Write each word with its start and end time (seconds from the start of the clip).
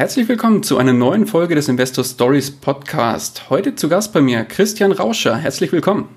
Herzlich 0.00 0.30
willkommen 0.30 0.62
zu 0.62 0.78
einer 0.78 0.94
neuen 0.94 1.26
Folge 1.26 1.54
des 1.54 1.68
Investor 1.68 2.04
Stories 2.04 2.50
Podcast. 2.50 3.50
Heute 3.50 3.74
zu 3.74 3.90
Gast 3.90 4.14
bei 4.14 4.22
mir 4.22 4.44
Christian 4.44 4.92
Rauscher. 4.92 5.36
Herzlich 5.36 5.72
willkommen. 5.72 6.08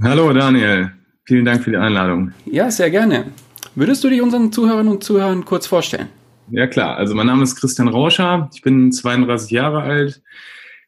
Hallo 0.00 0.32
Daniel, 0.32 0.92
vielen 1.24 1.44
Dank 1.44 1.64
für 1.64 1.72
die 1.72 1.76
Einladung. 1.76 2.30
Ja, 2.46 2.70
sehr 2.70 2.88
gerne. 2.92 3.32
Würdest 3.74 4.04
du 4.04 4.10
dich 4.10 4.22
unseren 4.22 4.52
Zuhörerinnen 4.52 4.92
und 4.92 5.02
Zuhörern 5.02 5.44
kurz 5.44 5.66
vorstellen? 5.66 6.06
Ja 6.52 6.68
klar, 6.68 6.96
also 6.96 7.16
mein 7.16 7.26
Name 7.26 7.42
ist 7.42 7.56
Christian 7.56 7.88
Rauscher, 7.88 8.48
ich 8.54 8.62
bin 8.62 8.92
32 8.92 9.50
Jahre 9.50 9.82
alt, 9.82 10.22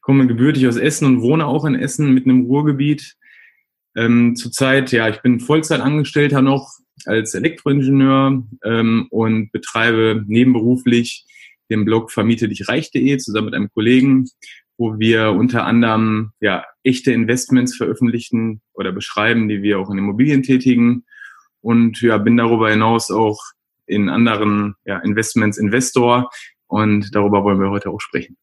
komme 0.01 0.29
gebürtig 0.29 0.69
aus 0.69 0.77
Essen 0.77 1.07
und 1.07 1.23
wohne 1.23 1.47
auch 1.47 1.65
in 1.65 1.75
Essen 1.75 2.15
mitten 2.15 2.31
im 2.31 2.43
Ruhrgebiet. 2.43 3.17
Ähm, 3.97 4.37
zurzeit, 4.37 4.93
ja, 4.93 5.09
ich 5.09 5.23
bin 5.23 5.41
Vollzeitangestellter 5.41 6.41
noch 6.41 6.71
als 7.05 7.35
Elektroingenieur 7.35 8.45
ähm, 8.65 9.09
und 9.11 9.51
betreibe 9.51 10.23
nebenberuflich 10.29 11.27
den 11.75 11.85
Blog 11.85 12.11
vermiete 12.11 12.49
dich 12.49 12.69
reich.de 12.69 13.17
zusammen 13.19 13.47
mit 13.47 13.55
einem 13.55 13.71
Kollegen, 13.73 14.27
wo 14.77 14.99
wir 14.99 15.31
unter 15.31 15.65
anderem 15.65 16.33
ja 16.41 16.65
echte 16.83 17.13
Investments 17.13 17.77
veröffentlichen 17.77 18.63
oder 18.73 18.93
beschreiben, 18.93 19.49
die 19.49 19.63
wir 19.63 19.79
auch 19.79 19.91
in 19.91 19.99
Immobilien 19.99 20.43
tätigen. 20.43 21.05
Und 21.61 22.01
ja, 22.03 22.19
bin 22.19 22.37
darüber 22.37 22.71
hinaus 22.71 23.11
auch 23.11 23.41
in 23.87 24.09
anderen 24.09 24.75
ja, 24.85 24.99
Investments 24.99 25.59
Investor 25.59 26.31
und 26.67 27.15
darüber 27.15 27.45
wollen 27.45 27.61
wir 27.61 27.71
heute 27.71 27.91
auch 27.91 28.01
sprechen. 28.01 28.37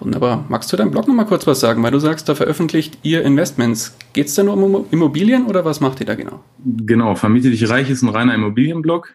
Wunderbar. 0.00 0.44
Magst 0.48 0.72
du 0.72 0.76
deinem 0.76 0.90
Blog 0.90 1.06
nochmal 1.06 1.26
kurz 1.26 1.46
was 1.46 1.60
sagen? 1.60 1.82
Weil 1.82 1.92
du 1.92 2.00
sagst, 2.00 2.28
da 2.28 2.34
veröffentlicht 2.34 2.98
ihr 3.02 3.22
Investments. 3.22 3.96
Geht 4.12 4.26
es 4.26 4.34
da 4.34 4.42
nur 4.42 4.56
um 4.56 4.86
Immobilien 4.90 5.46
oder 5.46 5.64
was 5.64 5.80
macht 5.80 6.00
ihr 6.00 6.06
da 6.06 6.14
genau? 6.14 6.42
Genau, 6.64 7.14
Vermiete 7.14 7.50
dich 7.50 7.68
reich 7.68 7.90
ist 7.90 8.02
ein 8.02 8.08
reiner 8.08 8.34
Immobilienblog, 8.34 9.14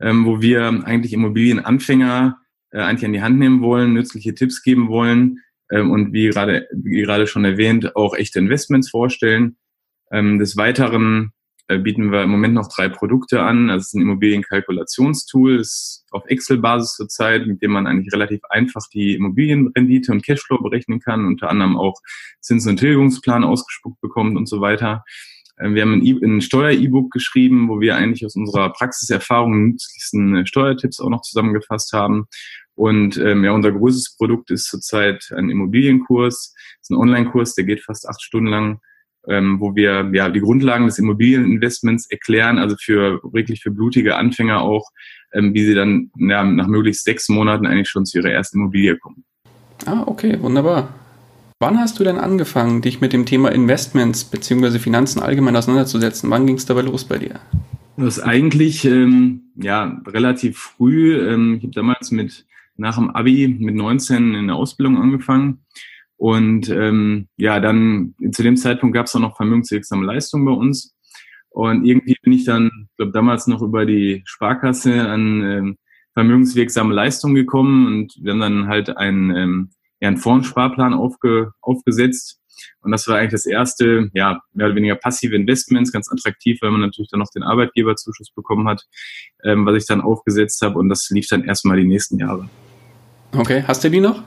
ähm, 0.00 0.26
wo 0.26 0.40
wir 0.40 0.82
eigentlich 0.84 1.12
Immobilienanfänger 1.12 2.39
äh, 2.72 2.80
eigentlich 2.80 3.06
an 3.06 3.12
die 3.12 3.22
Hand 3.22 3.38
nehmen 3.38 3.62
wollen, 3.62 3.92
nützliche 3.92 4.34
Tipps 4.34 4.62
geben 4.62 4.88
wollen 4.88 5.38
ähm, 5.70 5.90
und 5.90 6.12
wie 6.12 6.28
gerade, 6.28 6.68
wie 6.72 7.02
gerade 7.02 7.26
schon 7.26 7.44
erwähnt, 7.44 7.96
auch 7.96 8.14
echte 8.14 8.38
Investments 8.38 8.90
vorstellen. 8.90 9.56
Ähm, 10.10 10.38
des 10.38 10.56
Weiteren 10.56 11.32
äh, 11.70 11.78
bieten 11.78 12.10
wir 12.10 12.24
im 12.24 12.30
Moment 12.30 12.54
noch 12.54 12.68
drei 12.68 12.88
Produkte 12.88 13.42
an. 13.42 13.68
Das 13.68 13.86
ist 13.86 13.94
ein 13.94 14.02
Immobilienkalkulationstool, 14.02 15.60
ist 15.60 16.04
auf 16.10 16.24
Excel-Basis 16.26 16.94
zurzeit, 16.94 17.46
mit 17.46 17.62
dem 17.62 17.70
man 17.70 17.86
eigentlich 17.86 18.12
relativ 18.12 18.40
einfach 18.48 18.82
die 18.92 19.14
Immobilienrendite 19.14 20.10
und 20.10 20.24
Cashflow 20.24 20.60
berechnen 20.60 20.98
kann, 20.98 21.26
unter 21.26 21.48
anderem 21.48 21.76
auch 21.76 21.94
Zins- 22.40 22.66
und 22.66 22.78
Tilgungsplan 22.78 23.44
ausgespuckt 23.44 24.00
bekommt 24.00 24.36
und 24.36 24.48
so 24.48 24.60
weiter. 24.60 25.04
Äh, 25.60 25.74
wir 25.74 25.82
haben 25.82 25.94
ein, 25.94 26.04
e 26.04 26.16
ein 26.22 26.40
Steuer-E-Book 26.40 27.10
geschrieben, 27.10 27.68
wo 27.68 27.80
wir 27.80 27.96
eigentlich 27.96 28.24
aus 28.24 28.36
unserer 28.36 28.72
Praxiserfahrung 28.72 29.68
nützlichsten 29.68 30.36
äh, 30.36 30.46
Steuertipps 30.46 31.00
auch 31.00 31.10
noch 31.10 31.22
zusammengefasst 31.22 31.92
haben. 31.92 32.26
Und 32.74 33.18
ähm, 33.18 33.44
ja, 33.44 33.52
unser 33.52 33.72
größtes 33.72 34.16
Produkt 34.16 34.50
ist 34.50 34.64
zurzeit 34.64 35.30
ein 35.36 35.50
Immobilienkurs. 35.50 36.54
Das 36.54 36.82
ist 36.82 36.90
ein 36.90 36.96
Online-Kurs, 36.96 37.54
der 37.54 37.64
geht 37.64 37.82
fast 37.82 38.08
acht 38.08 38.22
Stunden 38.22 38.48
lang, 38.48 38.80
ähm, 39.28 39.60
wo 39.60 39.74
wir 39.74 40.10
ja 40.14 40.30
die 40.30 40.40
Grundlagen 40.40 40.86
des 40.86 40.98
Immobilieninvestments 40.98 42.10
erklären, 42.10 42.58
also 42.58 42.76
für 42.80 43.20
wirklich 43.22 43.62
für 43.62 43.70
blutige 43.70 44.16
Anfänger 44.16 44.62
auch, 44.62 44.88
ähm, 45.34 45.52
wie 45.52 45.64
sie 45.64 45.74
dann 45.74 46.10
ja, 46.16 46.42
nach 46.42 46.68
möglichst 46.68 47.04
sechs 47.04 47.28
Monaten 47.28 47.66
eigentlich 47.66 47.90
schon 47.90 48.06
zu 48.06 48.18
ihrer 48.18 48.30
ersten 48.30 48.58
Immobilie 48.58 48.96
kommen. 48.96 49.24
Ah, 49.84 50.04
okay, 50.06 50.40
wunderbar. 50.40 50.88
Wann 51.62 51.78
hast 51.78 52.00
du 52.00 52.04
denn 52.04 52.16
angefangen, 52.16 52.80
dich 52.80 53.02
mit 53.02 53.12
dem 53.12 53.26
Thema 53.26 53.52
Investments 53.52 54.24
bzw. 54.24 54.78
Finanzen 54.78 55.20
allgemein 55.20 55.54
auseinanderzusetzen? 55.54 56.30
Wann 56.30 56.46
ging 56.46 56.56
es 56.56 56.64
dabei 56.64 56.80
los 56.80 57.04
bei 57.04 57.18
dir? 57.18 57.38
Das 57.98 58.16
ist 58.16 58.22
eigentlich 58.22 58.86
ähm, 58.86 59.52
ja 59.56 60.00
relativ 60.06 60.56
früh. 60.56 61.20
Ähm, 61.20 61.56
ich 61.56 61.64
habe 61.64 61.74
damals 61.74 62.12
mit 62.12 62.46
nach 62.78 62.96
dem 62.96 63.10
Abi 63.10 63.46
mit 63.46 63.74
19 63.74 64.36
in 64.36 64.46
der 64.46 64.56
Ausbildung 64.56 65.02
angefangen. 65.02 65.66
Und 66.16 66.70
ähm, 66.70 67.28
ja, 67.36 67.60
dann 67.60 68.14
zu 68.32 68.42
dem 68.42 68.56
Zeitpunkt 68.56 68.94
gab 68.94 69.04
es 69.04 69.14
auch 69.14 69.20
noch 69.20 69.36
vermögenswirksame 69.36 70.06
Leistungen 70.06 70.46
bei 70.46 70.52
uns. 70.52 70.96
Und 71.50 71.84
irgendwie 71.84 72.16
bin 72.22 72.32
ich 72.32 72.46
dann, 72.46 72.70
glaube 72.96 73.12
damals 73.12 73.48
noch 73.48 73.60
über 73.60 73.84
die 73.84 74.22
Sparkasse 74.24 75.06
an 75.06 75.42
ähm, 75.42 75.76
vermögenswirksame 76.14 76.94
Leistungen 76.94 77.34
gekommen 77.34 77.86
und 77.86 78.14
wir 78.18 78.32
haben 78.32 78.40
dann 78.40 78.66
halt 78.68 78.96
ein 78.96 79.36
ähm, 79.36 79.70
ja, 80.00 80.08
einen 80.08 80.16
Fondssparplan 80.16 80.94
aufge, 80.94 81.52
aufgesetzt. 81.60 82.38
Und 82.82 82.92
das 82.92 83.08
war 83.08 83.18
eigentlich 83.18 83.32
das 83.32 83.46
erste, 83.46 84.10
ja, 84.12 84.40
mehr 84.52 84.66
oder 84.66 84.76
weniger 84.76 84.96
passive 84.96 85.34
Investments, 85.34 85.92
ganz 85.92 86.10
attraktiv, 86.10 86.58
weil 86.60 86.70
man 86.70 86.80
natürlich 86.80 87.08
dann 87.10 87.20
noch 87.20 87.30
den 87.30 87.42
Arbeitgeberzuschuss 87.42 88.32
bekommen 88.32 88.68
hat, 88.68 88.82
ähm, 89.44 89.64
was 89.64 89.76
ich 89.76 89.86
dann 89.86 90.00
aufgesetzt 90.00 90.60
habe. 90.62 90.78
Und 90.78 90.88
das 90.88 91.08
lief 91.10 91.26
dann 91.28 91.44
erstmal 91.44 91.78
die 91.78 91.86
nächsten 91.86 92.18
Jahre. 92.18 92.48
Okay, 93.32 93.62
hast 93.66 93.84
du 93.84 93.90
die 93.90 94.00
noch? 94.00 94.22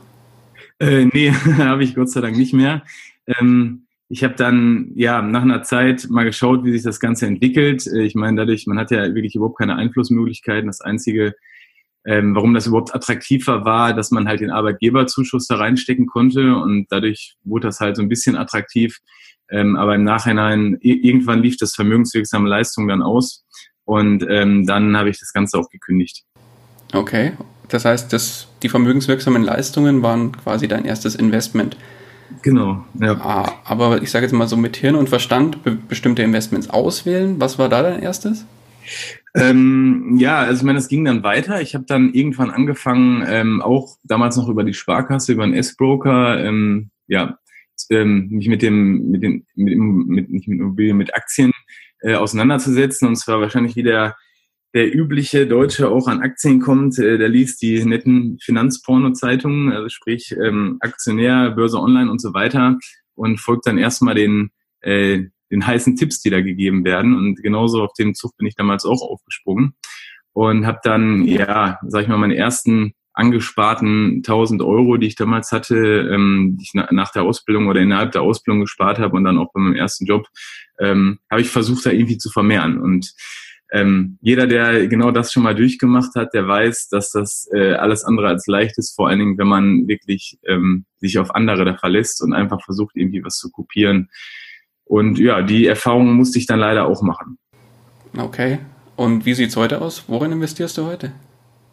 Äh, 0.80 1.06
nee, 1.06 1.32
habe 1.58 1.84
ich 1.84 1.96
Gott 1.96 2.10
sei 2.10 2.22
Dank 2.22 2.38
nicht 2.38 2.54
mehr. 2.54 2.84
Ähm, 3.28 3.88
ich 4.10 4.24
habe 4.24 4.36
dann 4.36 4.92
ja 4.96 5.22
nach 5.22 5.42
einer 5.42 5.64
Zeit 5.64 6.08
mal 6.10 6.24
geschaut, 6.24 6.64
wie 6.64 6.72
sich 6.72 6.84
das 6.84 7.00
Ganze 7.00 7.26
entwickelt. 7.26 7.88
Äh, 7.88 8.04
ich 8.04 8.16
meine, 8.16 8.38
dadurch, 8.38 8.68
man 8.68 8.78
hat 8.78 8.92
ja 8.92 9.04
wirklich 9.14 9.36
überhaupt 9.36 9.58
keine 9.58 9.76
Einflussmöglichkeiten. 9.76 10.68
Das 10.68 10.82
einzige, 10.82 11.36
ähm, 12.06 12.36
warum 12.36 12.54
das 12.54 12.68
überhaupt 12.68 12.94
attraktiver 12.94 13.66
war, 13.66 13.94
dass 13.94 14.12
man 14.12 14.28
halt 14.28 14.42
den 14.42 14.52
Arbeitgeberzuschuss 14.52 15.48
da 15.48 15.56
reinstecken 15.56 16.06
konnte 16.06 16.56
und 16.56 16.88
dadurch 16.90 17.36
wurde 17.44 17.68
das 17.68 17.80
halt 17.80 17.96
so 17.96 18.02
ein 18.02 18.10
bisschen 18.10 18.36
attraktiv. 18.36 19.00
Ähm, 19.50 19.76
aber 19.76 19.96
im 19.96 20.04
Nachhinein, 20.04 20.78
irgendwann 20.82 21.42
lief 21.42 21.58
das 21.58 21.76
vermögenswirksame 21.76 22.50
Leistung 22.50 22.88
dann 22.88 23.02
aus 23.02 23.46
und 23.86 24.26
ähm, 24.30 24.66
dann 24.66 24.98
habe 24.98 25.10
ich 25.10 25.20
das 25.20 25.34
Ganze 25.34 25.58
auch 25.58 25.70
gekündigt. 25.70 26.24
Okay, 26.94 27.34
das 27.70 27.86
heißt, 27.86 28.12
dass 28.14 28.48
die 28.62 28.70
vermögenswirksamen 28.70 29.44
Leistungen 29.44 30.02
waren 30.04 30.32
quasi 30.32 30.68
dein 30.68 30.86
erstes 30.86 31.16
Investment. 31.16 31.78
Genau, 32.42 32.84
ja. 33.00 33.14
Ah, 33.14 33.54
aber 33.66 34.02
ich 34.02 34.12
sage 34.12 34.26
jetzt 34.26 34.34
mal 34.34 34.48
so 34.48 34.58
mit 34.58 34.76
Hirn 34.78 34.96
und 34.96 35.10
Verstand 35.10 35.64
be 35.64 35.72
bestimmte 35.72 36.24
Investments 36.24 36.70
auswählen. 36.70 37.40
Was 37.40 37.60
war 37.60 37.70
da 37.70 37.84
dein 37.84 38.02
erstes? 38.02 38.46
Ähm, 39.36 40.16
ja, 40.18 40.40
also 40.40 40.62
ich 40.62 40.66
meine, 40.66 40.80
es 40.80 40.88
ging 40.88 41.06
dann 41.06 41.24
weiter. 41.24 41.62
Ich 41.62 41.74
habe 41.74 41.86
dann 41.88 42.14
irgendwann 42.14 42.52
angefangen, 42.52 43.24
ähm, 43.28 43.62
auch 43.62 43.98
damals 44.04 44.38
noch 44.38 44.48
über 44.48 44.64
die 44.64 44.74
Sparkasse, 44.74 45.34
über 45.34 45.44
einen 45.44 45.56
S-Broker, 45.56 46.44
ähm, 46.44 46.92
ja, 47.08 47.40
ähm, 47.90 48.28
mich 48.30 48.48
mit 48.48 48.62
dem, 48.62 49.10
mit 49.10 49.24
den, 49.24 49.46
mit, 49.56 49.78
mit, 49.78 50.30
nicht 50.30 50.48
mit 50.48 50.60
Immobilien, 50.60 50.98
mit 50.98 51.16
Aktien 51.16 51.52
äh, 52.02 52.16
auseinanderzusetzen. 52.16 53.08
Und 53.08 53.16
zwar 53.16 53.42
wahrscheinlich 53.42 53.76
wie 53.76 53.84
der, 53.84 54.16
der 54.74 54.94
übliche 54.96 55.48
Deutsche 55.48 55.90
auch 55.90 56.08
an 56.08 56.22
Aktien 56.22 56.60
kommt, 56.60 57.00
äh, 57.00 57.18
der 57.18 57.30
liest 57.30 57.62
die 57.62 57.84
netten 57.84 58.38
Finanzporno-Zeitungen, 58.40 59.72
also 59.72 59.90
sprich 59.90 60.36
ähm, 60.44 60.78
Aktionär, 60.80 61.52
Börse 61.52 61.80
Online 61.80 62.12
und 62.12 62.22
so 62.22 62.34
weiter 62.34 62.78
und 63.16 63.40
folgt 63.40 63.66
dann 63.66 63.78
erstmal 63.78 64.16
den 64.16 64.52
äh, 64.82 65.26
den 65.54 65.66
heißen 65.66 65.96
Tipps, 65.96 66.22
die 66.22 66.32
da 66.32 66.42
gegeben 66.42 66.84
werden. 66.84 67.16
Und 67.16 67.42
genauso 67.42 67.84
auf 67.84 67.94
dem 67.94 68.16
Zug 68.16 68.36
bin 68.38 68.48
ich 68.48 68.56
damals 68.56 68.86
auch 68.86 69.02
aufgesprungen 69.02 69.76
und 70.34 70.66
habe 70.66 70.80
dann, 70.84 71.24
ja, 71.26 71.80
sag 71.88 72.04
ich 72.04 72.08
mal, 72.08 72.18
meine 72.18 72.36
ersten 72.36 72.94
angesparten 73.14 74.18
1000 74.18 74.64
Euro, 74.64 74.98
die 74.98 75.06
ich 75.06 75.16
damals 75.16 75.52
hatte, 75.52 75.76
ähm, 76.12 76.56
die 76.58 76.64
ich 76.64 76.72
na, 76.74 76.88
nach 76.92 77.12
der 77.12 77.22
Ausbildung 77.22 77.68
oder 77.68 77.80
innerhalb 77.80 78.12
der 78.12 78.24
Ausbildung 78.24 78.62
gespart 78.62 78.98
habe 78.98 79.16
und 79.16 79.24
dann 79.24 79.38
auch 79.38 79.54
bei 79.54 79.62
meinem 79.62 79.76
ersten 79.76 80.06
Job, 80.06 80.26
ähm, 80.80 81.20
habe 81.30 81.42
ich 81.42 81.50
versucht, 81.50 81.86
da 81.86 81.92
irgendwie 81.92 82.18
zu 82.18 82.32
vermehren. 82.32 82.82
Und 82.82 83.14
ähm, 83.72 84.18
jeder, 84.22 84.48
der 84.48 84.88
genau 84.88 85.12
das 85.12 85.32
schon 85.32 85.44
mal 85.44 85.54
durchgemacht 85.54 86.16
hat, 86.16 86.34
der 86.34 86.48
weiß, 86.48 86.90
dass 86.90 87.12
das 87.12 87.48
äh, 87.54 87.74
alles 87.74 88.04
andere 88.04 88.28
als 88.28 88.48
leicht 88.48 88.80
ist, 88.80 88.96
vor 88.96 89.10
allen 89.10 89.20
Dingen, 89.20 89.38
wenn 89.38 89.48
man 89.48 89.88
wirklich 89.88 90.40
ähm, 90.48 90.86
sich 90.98 91.20
auf 91.20 91.36
andere 91.36 91.66
da 91.66 91.76
verlässt 91.76 92.24
und 92.24 92.34
einfach 92.34 92.64
versucht, 92.64 92.96
irgendwie 92.96 93.24
was 93.24 93.38
zu 93.38 93.52
kopieren. 93.52 94.10
Und 94.86 95.18
ja, 95.20 95.42
die 95.42 95.66
Erfahrung 95.66 96.14
musste 96.14 96.40
ich 96.40 96.46
dann 96.46 96.60
leider 96.60 96.86
auch 96.86 97.02
machen. 97.02 97.38
Okay. 98.18 98.60
Und 98.96 99.26
wie 99.26 99.34
sieht 99.34 99.50
es 99.50 99.58
heute 99.58 99.82
aus? 99.82 100.04
Worin 100.08 100.32
investierst 100.32 100.78
du 100.78 100.86
heute? 100.86 101.12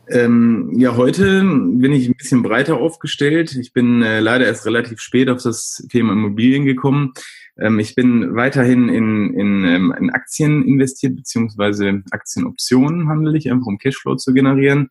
Ähm, 0.08 0.72
ja, 0.74 0.96
heute 0.96 1.42
bin 1.44 1.92
ich 1.92 2.08
ein 2.08 2.16
bisschen 2.16 2.42
breiter 2.42 2.78
aufgestellt. 2.78 3.54
Ich 3.54 3.72
bin 3.72 4.02
äh, 4.02 4.20
leider 4.20 4.46
erst 4.46 4.66
relativ 4.66 5.00
spät 5.00 5.28
auf 5.28 5.42
das 5.42 5.86
Thema 5.90 6.12
Immobilien 6.12 6.64
gekommen. 6.64 7.12
Ähm, 7.58 7.78
ich 7.78 7.94
bin 7.94 8.34
weiterhin 8.34 8.88
in, 8.88 9.34
in, 9.34 9.64
ähm, 9.64 9.94
in 9.98 10.10
Aktien 10.10 10.64
investiert, 10.64 11.14
beziehungsweise 11.14 12.02
Aktienoptionen 12.10 13.08
handle 13.08 13.36
ich, 13.36 13.50
einfach 13.50 13.66
um 13.66 13.78
Cashflow 13.78 14.16
zu 14.16 14.32
generieren. 14.32 14.88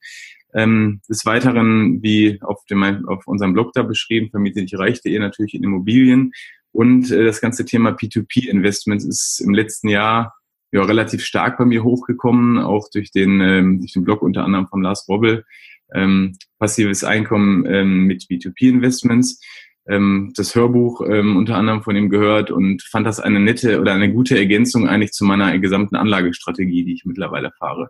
Ähm, 0.54 1.01
des 1.10 1.25
Weiteren, 1.25 2.01
wie 2.01 2.39
auf, 2.42 2.63
dem, 2.65 2.83
auf 3.07 3.27
unserem 3.27 3.54
Blog 3.54 3.74
da 3.74 3.83
beschrieben, 3.83 4.30
vermiete 4.31 4.62
ich 4.62 4.77
reich.de 4.77 5.19
natürlich 5.19 5.54
in 5.54 5.63
Immobilien. 5.63 6.31
Und 6.71 7.12
äh, 7.12 7.25
das 7.25 7.42
ganze 7.42 7.66
Thema 7.66 7.92
P2P-Investments 7.92 9.06
ist 9.06 9.39
im 9.39 9.54
letzten 9.54 9.89
Jahr 9.89 10.36
ja, 10.71 10.83
relativ 10.83 11.24
stark 11.24 11.57
bei 11.57 11.66
mir 11.66 11.83
hochgekommen, 11.83 12.60
auch 12.60 12.89
durch 12.92 13.12
den, 13.12 13.42
ähm, 13.42 13.80
durch 13.80 13.94
den 13.94 14.04
Blog 14.04 14.21
unter 14.21 14.44
anderem 14.44 14.68
von 14.68 14.81
Lars 14.81 15.07
Robbel, 15.07 15.45
ähm, 15.94 16.38
passives 16.60 17.04
Einkommen 17.04 17.66
ähm, 17.66 18.04
mit 18.06 18.24
B2P-Investments, 18.30 19.42
ähm, 19.88 20.31
das 20.36 20.54
Hörbuch 20.54 21.01
ähm, 21.07 21.38
unter 21.38 21.56
anderem 21.57 21.81
von 21.81 21.95
ihm 21.95 22.10
gehört 22.10 22.51
und 22.51 22.83
fand 22.83 23.07
das 23.07 23.19
eine 23.19 23.39
nette 23.39 23.81
oder 23.81 23.94
eine 23.94 24.13
gute 24.13 24.38
Ergänzung 24.38 24.88
eigentlich 24.88 25.13
zu 25.13 25.25
meiner 25.25 25.57
gesamten 25.57 25.95
Anlagestrategie, 25.95 26.86
die 26.86 26.94
ich 26.94 27.06
mittlerweile 27.06 27.51
fahre. 27.57 27.89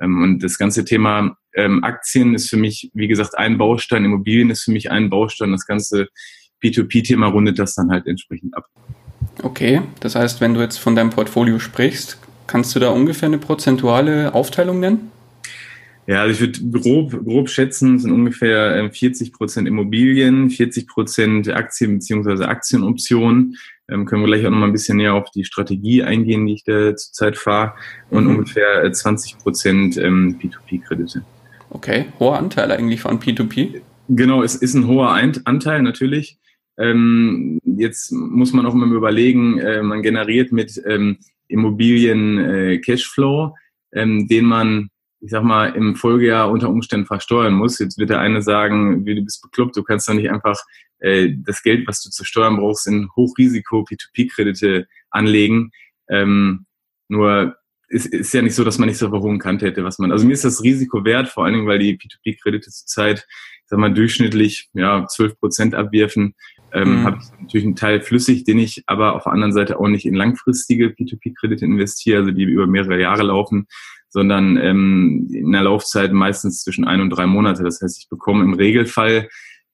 Ähm, 0.00 0.22
und 0.22 0.44
das 0.44 0.58
ganze 0.58 0.84
Thema 0.84 1.36
ähm, 1.54 1.82
Aktien 1.82 2.34
ist 2.34 2.48
für 2.48 2.56
mich, 2.56 2.90
wie 2.94 3.08
gesagt, 3.08 3.36
ein 3.36 3.58
Baustein, 3.58 4.04
Immobilien 4.04 4.50
ist 4.50 4.62
für 4.62 4.72
mich 4.72 4.92
ein 4.92 5.10
Baustein, 5.10 5.50
das 5.50 5.66
ganze 5.66 6.08
P2P-Thema 6.64 7.26
rundet 7.26 7.58
das 7.58 7.74
dann 7.74 7.90
halt 7.90 8.06
entsprechend 8.06 8.56
ab. 8.56 8.68
Okay, 9.42 9.82
das 10.00 10.14
heißt, 10.14 10.40
wenn 10.40 10.54
du 10.54 10.60
jetzt 10.60 10.78
von 10.78 10.94
deinem 10.94 11.10
Portfolio 11.10 11.58
sprichst, 11.58 12.18
kannst 12.46 12.74
du 12.74 12.80
da 12.80 12.90
ungefähr 12.90 13.28
eine 13.28 13.38
prozentuale 13.38 14.34
Aufteilung 14.34 14.80
nennen? 14.80 15.10
Ja, 16.06 16.20
also 16.20 16.44
ich 16.44 16.62
würde 16.62 16.80
grob, 16.80 17.24
grob 17.24 17.48
schätzen, 17.48 17.98
sind 17.98 18.12
ungefähr 18.12 18.90
40 18.92 19.28
ähm, 19.28 19.32
Prozent 19.32 19.68
Immobilien, 19.68 20.50
40 20.50 20.86
Prozent 20.86 21.48
Aktien 21.48 21.94
beziehungsweise 21.94 22.46
Aktienoptionen. 22.46 23.56
Ähm, 23.88 24.04
können 24.04 24.22
wir 24.22 24.28
gleich 24.28 24.46
auch 24.46 24.50
noch 24.50 24.58
mal 24.58 24.66
ein 24.66 24.72
bisschen 24.72 24.98
näher 24.98 25.14
auf 25.14 25.30
die 25.30 25.44
Strategie 25.44 26.02
eingehen, 26.02 26.46
die 26.46 26.54
ich 26.54 26.64
da 26.64 26.94
zurzeit 26.94 27.36
fahre. 27.36 27.74
Und 28.10 28.24
mhm. 28.24 28.30
ungefähr 28.30 28.90
20 28.90 29.38
Prozent 29.38 29.96
ähm, 29.96 30.38
P2P-Kredite. 30.40 31.22
Okay, 31.70 32.06
hoher 32.20 32.38
Anteil 32.38 32.70
eigentlich 32.70 33.00
von 33.00 33.18
P2P? 33.18 33.80
Genau, 34.08 34.42
es 34.42 34.54
ist 34.54 34.74
ein 34.74 34.86
hoher 34.86 35.10
Anteil 35.10 35.82
natürlich. 35.82 36.38
Ähm, 36.76 37.60
jetzt 37.64 38.12
muss 38.12 38.52
man 38.52 38.66
auch 38.66 38.74
immer 38.74 38.86
überlegen, 38.86 39.58
äh, 39.58 39.82
man 39.82 40.02
generiert 40.02 40.52
mit 40.52 40.80
ähm, 40.86 41.18
Immobilien 41.48 42.38
äh, 42.38 42.78
Cashflow, 42.78 43.54
ähm, 43.92 44.26
den 44.28 44.44
man, 44.44 44.90
ich 45.20 45.30
sag 45.30 45.44
mal, 45.44 45.66
im 45.74 45.94
Folgejahr 45.96 46.50
unter 46.50 46.70
Umständen 46.70 47.06
versteuern 47.06 47.54
muss. 47.54 47.78
Jetzt 47.78 47.98
wird 47.98 48.10
der 48.10 48.20
eine 48.20 48.42
sagen, 48.42 49.04
du 49.04 49.22
bist 49.22 49.42
bekloppt, 49.42 49.76
du 49.76 49.84
kannst 49.84 50.08
doch 50.08 50.14
nicht 50.14 50.30
einfach 50.30 50.58
äh, 50.98 51.34
das 51.36 51.62
Geld, 51.62 51.86
was 51.86 52.02
du 52.02 52.10
zu 52.10 52.24
steuern 52.24 52.56
brauchst, 52.56 52.86
in 52.86 53.08
Hochrisiko 53.14 53.84
P2P-Kredite 53.84 54.86
anlegen. 55.10 55.70
Ähm, 56.08 56.66
nur 57.08 57.56
es 57.88 58.06
ist 58.06 58.32
ja 58.34 58.42
nicht 58.42 58.54
so, 58.54 58.64
dass 58.64 58.78
man 58.78 58.88
nicht 58.88 58.98
so 58.98 59.08
auf 59.08 59.38
Kante 59.38 59.66
hätte, 59.66 59.84
was 59.84 59.98
man. 59.98 60.10
Also 60.10 60.26
mir 60.26 60.32
ist 60.32 60.44
das 60.44 60.62
Risiko 60.62 61.04
wert, 61.04 61.28
vor 61.28 61.44
allen 61.44 61.54
Dingen, 61.54 61.66
weil 61.66 61.78
die 61.78 61.96
P2P-Kredite 61.96 62.70
zurzeit, 62.70 63.26
sag 63.66 63.78
mal, 63.78 63.92
durchschnittlich 63.92 64.70
ja 64.72 65.06
12 65.06 65.38
Prozent 65.38 65.74
abwerfen 65.74 66.34
ähm, 66.74 67.00
mhm. 67.00 67.04
habe 67.04 67.18
ich 67.22 67.40
natürlich 67.40 67.66
einen 67.66 67.76
Teil 67.76 68.00
flüssig, 68.00 68.44
den 68.44 68.58
ich 68.58 68.82
aber 68.86 69.14
auf 69.14 69.24
der 69.24 69.32
anderen 69.32 69.52
Seite 69.52 69.78
auch 69.78 69.88
nicht 69.88 70.04
in 70.04 70.14
langfristige 70.14 70.88
P2P-Kredite 70.88 71.64
investiere, 71.64 72.18
also 72.18 72.32
die 72.32 72.42
über 72.42 72.66
mehrere 72.66 73.00
Jahre 73.00 73.22
laufen, 73.22 73.66
sondern 74.08 74.56
ähm, 74.56 75.28
in 75.32 75.52
der 75.52 75.62
Laufzeit 75.62 76.12
meistens 76.12 76.62
zwischen 76.62 76.84
ein 76.84 77.00
und 77.00 77.10
drei 77.10 77.26
Monate. 77.26 77.62
Das 77.62 77.80
heißt, 77.80 77.98
ich 77.98 78.08
bekomme 78.08 78.44
im 78.44 78.54
Regelfall, 78.54 79.28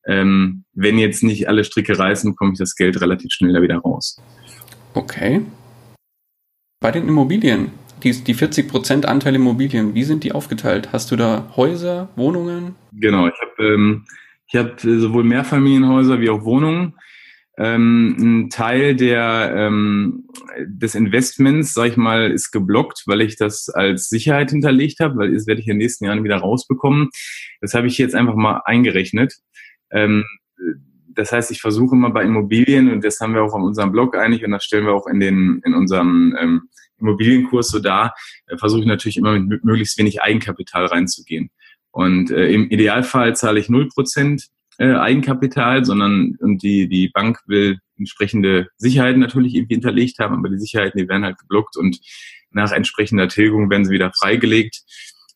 ähm, 0.07 0.65
wenn 0.73 0.99
jetzt 0.99 1.23
nicht 1.23 1.49
alle 1.49 1.65
Stricke 1.65 1.99
reißen, 1.99 2.33
bekomme 2.33 2.53
ich 2.53 2.59
das 2.59 2.75
Geld 2.75 3.01
relativ 3.01 3.33
schnell 3.33 3.53
da 3.53 3.63
wieder 3.63 3.79
raus. 3.79 4.21
Okay. 4.95 5.43
Bei 6.81 6.91
den 6.91 7.09
Immobilien, 7.09 7.71
die, 8.03 8.13
die 8.13 8.35
40% 8.35 9.05
Anteil 9.05 9.35
Immobilien, 9.35 9.95
wie 9.95 10.05
sind 10.05 10.25
die 10.25 10.33
aufgeteilt? 10.33 10.91
Hast 10.93 11.11
du 11.11 11.17
da 11.17 11.53
Häuser, 11.57 12.09
Wohnungen? 12.17 12.75
Genau, 12.93 13.27
ich 13.27 13.35
habe 13.41 13.75
ähm, 13.75 14.07
ich 14.53 14.59
habe 14.59 14.75
sowohl 14.79 15.25
Mehrfamilienhäuser 15.25 16.21
wie 16.21 16.31
auch 16.31 16.45
Wohnungen. 16.45 16.95
Ähm, 17.57 18.17
ein 18.19 18.51
Teil 18.51 18.97
der, 18.97 19.53
ähm, 19.55 20.29
des 20.67 20.95
Investments, 20.95 21.75
sag 21.75 21.91
ich 21.91 21.97
mal, 21.97 22.31
ist 22.31 22.51
geblockt, 22.51 23.03
weil 23.07 23.21
ich 23.21 23.37
das 23.37 23.69
als 23.69 24.09
Sicherheit 24.09 24.51
hinterlegt 24.51 25.01
habe, 25.01 25.19
weil 25.19 25.35
das 25.35 25.47
werde 25.47 25.61
ich 25.61 25.69
in 25.69 25.75
den 25.75 25.79
nächsten 25.79 26.07
Jahren 26.07 26.25
wieder 26.25 26.39
rausbekommen. 26.39 27.11
Das 27.61 27.75
habe 27.75 27.87
ich 27.87 27.99
jetzt 27.99 28.15
einfach 28.15 28.35
mal 28.35 28.63
eingerechnet. 28.65 29.35
Ähm, 29.91 30.25
das 31.15 31.33
heißt, 31.33 31.51
ich 31.51 31.61
versuche 31.61 31.95
immer 31.95 32.11
bei 32.11 32.25
Immobilien, 32.25 32.91
und 32.91 33.05
das 33.05 33.21
haben 33.21 33.35
wir 33.35 33.43
auch 33.43 33.53
auf 33.53 33.63
unserem 33.63 33.93
Blog 33.93 34.17
eigentlich, 34.17 34.45
und 34.45 34.53
das 34.53 34.65
stellen 34.65 34.87
wir 34.87 34.95
auch 34.95 35.07
in, 35.07 35.21
den, 35.21 35.61
in 35.65 35.75
unserem 35.75 36.37
ähm, 36.41 36.63
Immobilienkurs 36.99 37.69
so 37.69 37.79
dar, 37.79 38.15
äh, 38.47 38.57
versuche 38.57 38.81
ich 38.81 38.87
natürlich 38.87 39.17
immer 39.17 39.39
mit 39.39 39.65
möglichst 39.65 39.99
wenig 39.99 40.23
Eigenkapital 40.23 40.87
reinzugehen. 40.87 41.51
Und 41.93 42.31
äh, 42.31 42.51
im 42.51 42.71
Idealfall 42.71 43.35
zahle 43.35 43.61
ich 43.61 43.67
0% 43.67 44.47
äh, 44.79 44.95
Eigenkapital, 44.95 45.85
sondern 45.85 46.37
und 46.41 46.63
die, 46.63 46.89
die 46.89 47.09
Bank 47.09 47.41
will 47.47 47.79
entsprechende 47.99 48.69
Sicherheiten 48.79 49.21
natürlich 49.21 49.55
irgendwie 49.55 49.75
hinterlegt 49.75 50.19
haben, 50.19 50.35
aber 50.35 50.49
die 50.49 50.59
Sicherheiten, 50.59 50.99
die 50.99 51.09
werden 51.09 51.25
halt 51.25 51.39
geblockt 51.39 51.77
und 51.77 52.01
nach 52.51 52.73
entsprechender 52.73 53.29
Tilgung 53.29 53.71
werden 53.71 53.85
sie 53.85 53.93
wieder 53.93 54.13
freigelegt, 54.13 54.83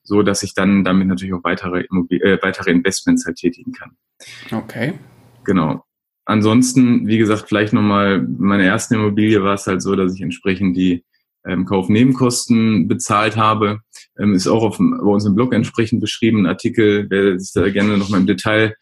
so 0.03 0.23
dass 0.23 0.43
ich 0.43 0.55
dann 0.55 0.85
damit 0.85 1.09
natürlich 1.09 1.35
auch 1.35 1.45
weitere, 1.45 1.83
Immobil 1.83 2.23
äh, 2.23 2.39
weitere 2.43 2.71
Investments 2.71 3.27
halt 3.27 3.37
tätigen 3.37 3.73
kann. 3.73 3.97
Okay. 4.51 4.95
Genau. 5.45 5.85
Ansonsten, 6.25 7.07
wie 7.07 7.19
gesagt, 7.19 7.45
vielleicht 7.49 7.75
nochmal, 7.75 8.27
meine 8.39 8.65
erste 8.65 8.95
Immobilie 8.95 9.43
war 9.43 9.55
es 9.55 9.67
halt 9.67 9.83
so, 9.83 9.95
dass 9.95 10.15
ich 10.15 10.23
entsprechend 10.23 10.77
die 10.77 11.05
ähm, 11.47 11.65
Kaufnebenkosten 11.65 12.89
bezahlt 12.89 13.37
habe. 13.37 13.81
Ähm, 14.19 14.35
ist 14.35 14.47
auch 14.47 14.63
auf, 14.63 14.79
bei 14.79 14.85
uns 14.85 15.25
im 15.25 15.35
Blog 15.35 15.53
entsprechend 15.53 16.01
beschrieben, 16.01 16.43
ein 16.43 16.47
Artikel, 16.47 17.07
wer 17.11 17.39
sich 17.39 17.53
da 17.53 17.69
gerne 17.71 17.99
nochmal 17.99 18.21
im 18.21 18.27
Detail 18.27 18.75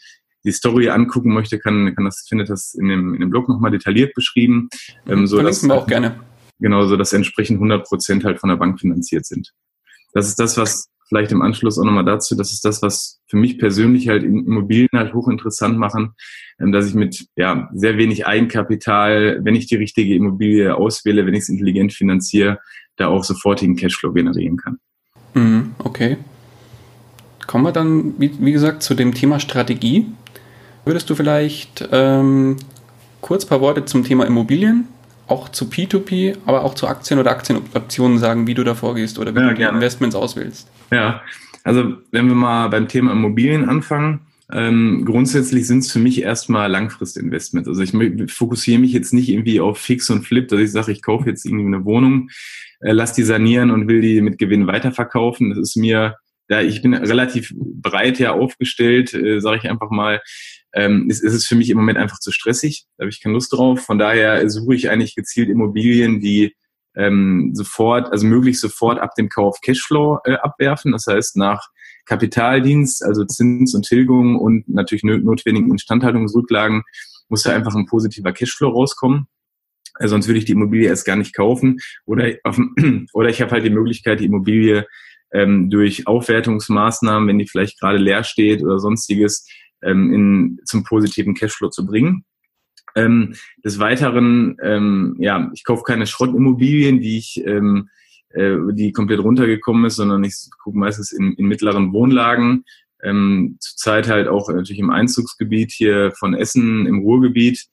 die 0.44 0.52
Story 0.52 0.88
angucken 0.88 1.32
möchte, 1.32 1.58
kann, 1.58 1.94
kann 1.94 2.04
das, 2.04 2.26
findet 2.28 2.50
das 2.50 2.74
in 2.74 2.88
dem, 2.88 3.14
in 3.14 3.20
dem 3.20 3.30
Blog 3.30 3.48
nochmal 3.48 3.70
detailliert 3.70 4.14
beschrieben. 4.14 4.68
Ähm, 5.06 5.26
so 5.26 5.40
dass, 5.40 5.62
wir 5.62 5.74
auch 5.74 5.86
gerne. 5.86 6.20
Genau, 6.58 6.86
so 6.86 6.96
dass 6.96 7.12
entsprechend 7.12 7.56
100 7.56 7.86
Prozent 7.86 8.24
halt 8.24 8.40
von 8.40 8.48
der 8.48 8.56
Bank 8.56 8.80
finanziert 8.80 9.26
sind. 9.26 9.52
Das 10.12 10.28
ist 10.28 10.38
das, 10.38 10.56
was 10.56 10.88
vielleicht 11.12 11.32
im 11.32 11.42
Anschluss 11.42 11.78
auch 11.78 11.84
nochmal 11.84 12.06
dazu, 12.06 12.34
das 12.34 12.52
ist 12.52 12.64
das, 12.64 12.80
was 12.80 13.20
für 13.26 13.36
mich 13.36 13.58
persönlich 13.58 14.08
halt 14.08 14.22
Immobilien 14.22 14.88
halt 14.94 15.12
hochinteressant 15.12 15.76
machen, 15.76 16.14
ähm, 16.58 16.72
dass 16.72 16.86
ich 16.88 16.94
mit 16.94 17.26
ja 17.36 17.68
sehr 17.74 17.98
wenig 17.98 18.26
Eigenkapital, 18.26 19.40
wenn 19.42 19.54
ich 19.54 19.66
die 19.66 19.76
richtige 19.76 20.14
Immobilie 20.14 20.74
auswähle, 20.74 21.26
wenn 21.26 21.34
ich 21.34 21.40
es 21.40 21.48
intelligent 21.50 21.92
finanziere, 21.92 22.60
da 22.96 23.08
auch 23.08 23.24
sofortigen 23.24 23.76
Cashflow 23.76 24.14
generieren 24.14 24.56
kann. 24.56 24.78
Mhm, 25.34 25.74
okay. 25.78 26.16
Kommen 27.46 27.64
wir 27.64 27.72
dann, 27.72 28.14
wie, 28.18 28.32
wie, 28.40 28.52
gesagt, 28.52 28.82
zu 28.82 28.94
dem 28.94 29.12
Thema 29.12 29.38
Strategie. 29.38 30.06
Würdest 30.86 31.10
du 31.10 31.14
vielleicht 31.14 31.86
ähm, 31.92 32.56
kurz 33.20 33.44
ein 33.44 33.48
paar 33.50 33.60
Worte 33.60 33.84
zum 33.84 34.02
Thema 34.02 34.24
Immobilien 34.24 34.88
auch 35.32 35.48
zu 35.48 35.64
P2P, 35.64 36.36
aber 36.44 36.62
auch 36.62 36.74
zu 36.74 36.86
Aktien 36.86 37.18
oder 37.18 37.30
Aktienoptionen 37.30 38.18
sagen, 38.18 38.46
wie 38.46 38.54
du 38.54 38.64
da 38.64 38.74
vorgehst 38.74 39.18
oder 39.18 39.34
wie 39.34 39.40
ja, 39.40 39.48
du 39.48 39.54
die 39.54 39.62
Investments 39.62 40.14
auswählst. 40.14 40.70
Ja, 40.90 41.22
also 41.64 41.94
wenn 42.10 42.28
wir 42.28 42.34
mal 42.34 42.68
beim 42.68 42.86
Thema 42.86 43.12
Immobilien 43.12 43.68
anfangen, 43.68 44.20
ähm, 44.52 45.04
grundsätzlich 45.06 45.66
sind 45.66 45.78
es 45.78 45.90
für 45.90 45.98
mich 45.98 46.20
erstmal 46.20 46.70
Langfristinvestments. 46.70 47.68
Also 47.68 47.80
ich 47.80 47.92
fokussiere 48.30 48.78
mich 48.78 48.92
jetzt 48.92 49.14
nicht 49.14 49.30
irgendwie 49.30 49.60
auf 49.60 49.78
Fix 49.78 50.10
und 50.10 50.24
Flip, 50.24 50.46
dass 50.48 50.60
ich 50.60 50.70
sage, 50.70 50.92
ich 50.92 51.00
kaufe 51.00 51.30
jetzt 51.30 51.46
irgendwie 51.46 51.66
eine 51.66 51.86
Wohnung, 51.86 52.28
äh, 52.80 52.92
lass 52.92 53.14
die 53.14 53.22
sanieren 53.22 53.70
und 53.70 53.88
will 53.88 54.02
die 54.02 54.20
mit 54.20 54.36
Gewinn 54.36 54.66
weiterverkaufen. 54.66 55.48
Das 55.48 55.58
ist 55.58 55.76
mir, 55.76 56.16
ja, 56.50 56.60
ich 56.60 56.82
bin 56.82 56.92
relativ 56.92 57.54
breit 57.56 58.18
ja 58.18 58.32
aufgestellt, 58.32 59.14
äh, 59.14 59.40
sage 59.40 59.60
ich 59.62 59.70
einfach 59.70 59.90
mal 59.90 60.20
ähm, 60.74 61.08
ist, 61.08 61.22
ist 61.22 61.34
es 61.34 61.46
für 61.46 61.54
mich 61.54 61.70
im 61.70 61.76
Moment 61.76 61.98
einfach 61.98 62.18
zu 62.18 62.32
stressig. 62.32 62.86
Da 62.96 63.02
habe 63.02 63.10
ich 63.10 63.22
keine 63.22 63.34
Lust 63.34 63.52
drauf. 63.52 63.80
Von 63.80 63.98
daher 63.98 64.48
suche 64.48 64.74
ich 64.74 64.90
eigentlich 64.90 65.14
gezielt 65.14 65.48
Immobilien, 65.48 66.20
die 66.20 66.54
ähm, 66.94 67.50
sofort, 67.54 68.10
also 68.12 68.26
möglichst 68.26 68.62
sofort 68.62 68.98
ab 68.98 69.14
dem 69.16 69.28
Kauf 69.28 69.60
Cashflow 69.60 70.20
äh, 70.24 70.34
abwerfen. 70.34 70.92
Das 70.92 71.06
heißt, 71.06 71.36
nach 71.36 71.68
Kapitaldienst, 72.06 73.04
also 73.04 73.24
Zins 73.24 73.74
und 73.74 73.86
Tilgung 73.86 74.38
und 74.38 74.68
natürlich 74.68 75.04
notwendigen 75.04 75.70
Instandhaltungsrücklagen, 75.70 76.82
muss 77.28 77.42
da 77.42 77.54
einfach 77.54 77.74
ein 77.74 77.86
positiver 77.86 78.32
Cashflow 78.32 78.68
rauskommen. 78.68 79.26
Äh, 79.98 80.08
sonst 80.08 80.26
würde 80.26 80.38
ich 80.38 80.44
die 80.44 80.52
Immobilie 80.52 80.88
erst 80.88 81.06
gar 81.06 81.16
nicht 81.16 81.34
kaufen. 81.34 81.78
Oder, 82.06 82.32
auf, 82.44 82.58
oder 83.12 83.28
ich 83.28 83.40
habe 83.40 83.52
halt 83.52 83.64
die 83.64 83.70
Möglichkeit, 83.70 84.20
die 84.20 84.26
Immobilie 84.26 84.86
ähm, 85.32 85.70
durch 85.70 86.06
Aufwertungsmaßnahmen, 86.06 87.28
wenn 87.28 87.38
die 87.38 87.48
vielleicht 87.48 87.80
gerade 87.80 87.98
leer 87.98 88.24
steht 88.24 88.62
oder 88.62 88.78
sonstiges, 88.78 89.46
ähm, 89.82 90.12
in, 90.12 90.60
zum 90.64 90.84
positiven 90.84 91.34
Cashflow 91.34 91.70
zu 91.70 91.84
bringen. 91.84 92.24
Ähm, 92.94 93.34
des 93.64 93.78
Weiteren, 93.78 94.56
ähm, 94.62 95.16
ja, 95.18 95.50
ich 95.54 95.64
kaufe 95.64 95.82
keine 95.82 96.06
Schrottimmobilien, 96.06 97.00
die 97.00 97.18
ich, 97.18 97.42
ähm, 97.46 97.88
äh, 98.30 98.56
die 98.72 98.92
komplett 98.92 99.20
runtergekommen 99.20 99.86
ist, 99.86 99.96
sondern 99.96 100.22
ich 100.24 100.34
gucke 100.62 100.78
meistens 100.78 101.12
in, 101.12 101.32
in 101.34 101.46
mittleren 101.46 101.92
Wohnlagen. 101.92 102.64
Ähm, 103.02 103.56
zurzeit 103.60 104.08
halt 104.08 104.28
auch 104.28 104.48
natürlich 104.48 104.78
im 104.78 104.90
Einzugsgebiet 104.90 105.72
hier 105.72 106.12
von 106.18 106.34
Essen 106.34 106.86
im 106.86 106.98
Ruhrgebiet. 106.98 107.66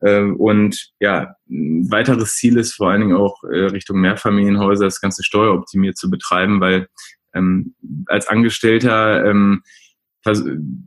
Äh, 0.00 0.22
und 0.22 0.92
ja, 1.00 1.34
ein 1.50 1.90
weiteres 1.90 2.36
Ziel 2.36 2.56
ist 2.56 2.74
vor 2.74 2.90
allen 2.90 3.00
Dingen 3.00 3.16
auch 3.16 3.42
äh, 3.44 3.66
Richtung 3.66 4.00
Mehrfamilienhäuser 4.00 4.84
das 4.84 5.00
ganze 5.00 5.24
steueroptimiert 5.24 5.96
zu 5.96 6.10
betreiben, 6.10 6.60
weil 6.60 6.88
Ähm, 7.34 7.74
als 8.08 8.28
Angestellter 8.28 9.24
ähm, 9.24 9.62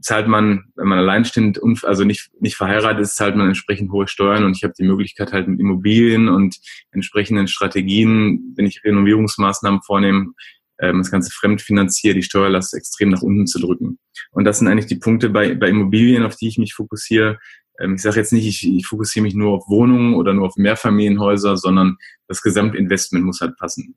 zahlt 0.01 0.27
man, 0.27 0.65
wenn 0.75 0.87
man 0.87 0.99
alleinstehend, 0.99 1.59
also 1.83 2.03
nicht, 2.05 2.29
nicht 2.39 2.55
verheiratet 2.55 3.01
ist, 3.01 3.15
zahlt 3.15 3.35
man 3.35 3.47
entsprechend 3.47 3.91
hohe 3.91 4.07
Steuern 4.07 4.45
und 4.45 4.55
ich 4.55 4.63
habe 4.63 4.73
die 4.77 4.85
Möglichkeit 4.85 5.33
halt 5.33 5.47
mit 5.47 5.59
Immobilien 5.59 6.29
und 6.29 6.55
entsprechenden 6.91 7.47
Strategien, 7.47 8.53
wenn 8.55 8.65
ich 8.65 8.83
Renovierungsmaßnahmen 8.83 9.81
vornehme, 9.81 10.33
ähm, 10.79 10.99
das 10.99 11.11
Ganze 11.11 11.31
fremdfinanziere, 11.31 12.15
die 12.15 12.23
Steuerlast 12.23 12.73
extrem 12.73 13.09
nach 13.09 13.21
unten 13.21 13.47
zu 13.47 13.59
drücken. 13.59 13.99
Und 14.31 14.45
das 14.45 14.59
sind 14.59 14.67
eigentlich 14.67 14.87
die 14.87 14.97
Punkte 14.97 15.29
bei, 15.29 15.55
bei 15.55 15.69
Immobilien, 15.69 16.23
auf 16.23 16.35
die 16.35 16.47
ich 16.47 16.57
mich 16.57 16.73
fokussiere. 16.73 17.39
Ähm, 17.79 17.95
ich 17.95 18.01
sage 18.01 18.17
jetzt 18.17 18.33
nicht, 18.33 18.47
ich, 18.47 18.67
ich 18.67 18.85
fokussiere 18.85 19.23
mich 19.23 19.35
nur 19.35 19.53
auf 19.53 19.69
Wohnungen 19.69 20.15
oder 20.15 20.33
nur 20.33 20.47
auf 20.47 20.55
Mehrfamilienhäuser, 20.57 21.57
sondern 21.57 21.97
das 22.27 22.41
Gesamtinvestment 22.41 23.25
muss 23.25 23.41
halt 23.41 23.57
passen. 23.57 23.95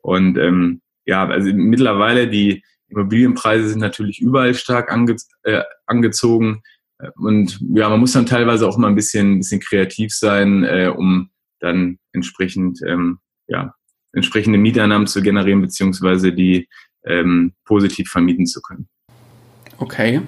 Und 0.00 0.38
ähm, 0.38 0.82
ja, 1.04 1.26
also 1.26 1.52
mittlerweile 1.52 2.28
die 2.28 2.62
Immobilienpreise 2.88 3.68
sind 3.68 3.80
natürlich 3.80 4.20
überall 4.20 4.54
stark 4.54 4.92
ange, 4.92 5.16
äh, 5.42 5.62
angezogen. 5.86 6.62
Und 7.16 7.60
ja, 7.74 7.88
man 7.88 8.00
muss 8.00 8.12
dann 8.12 8.26
teilweise 8.26 8.66
auch 8.66 8.76
mal 8.76 8.88
ein 8.88 8.94
bisschen, 8.94 9.34
ein 9.34 9.38
bisschen 9.38 9.60
kreativ 9.60 10.12
sein, 10.12 10.64
äh, 10.64 10.92
um 10.94 11.30
dann 11.60 11.98
entsprechend, 12.12 12.80
ähm, 12.86 13.18
ja, 13.46 13.74
entsprechende 14.12 14.58
Mieteinnahmen 14.58 15.06
zu 15.06 15.22
generieren, 15.22 15.60
beziehungsweise 15.60 16.32
die 16.32 16.68
ähm, 17.04 17.52
positiv 17.64 18.08
vermieten 18.10 18.46
zu 18.46 18.60
können. 18.60 18.88
Okay. 19.78 20.22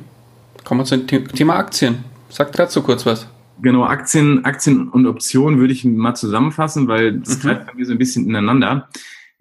Kommen 0.64 0.80
wir 0.80 0.84
zum 0.84 1.06
Thema 1.06 1.56
Aktien. 1.56 2.04
Sag 2.28 2.52
dazu 2.52 2.82
kurz 2.82 3.04
was. 3.06 3.28
Genau, 3.62 3.84
Aktien, 3.84 4.44
Aktien 4.44 4.88
und 4.88 5.06
Optionen 5.06 5.58
würde 5.58 5.72
ich 5.72 5.84
mal 5.84 6.14
zusammenfassen, 6.14 6.88
weil 6.88 7.18
das 7.18 7.38
mhm. 7.38 7.40
greift 7.40 7.66
bei 7.66 7.74
mir 7.74 7.84
so 7.84 7.92
ein 7.92 7.98
bisschen 7.98 8.26
ineinander. 8.26 8.88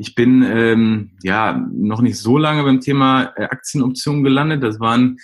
Ich 0.02 0.16
bin 0.16 0.44
ähm, 0.44 1.12
ja 1.24 1.68
noch 1.74 2.02
nicht 2.02 2.18
so 2.18 2.38
lange 2.38 2.64
beim 2.64 2.80
Thema 2.80 3.34
äh, 3.36 3.44
Aktienoptionen 3.44 4.24
gelandet. 4.24 4.64
Das 4.64 4.80
waren 4.80 5.20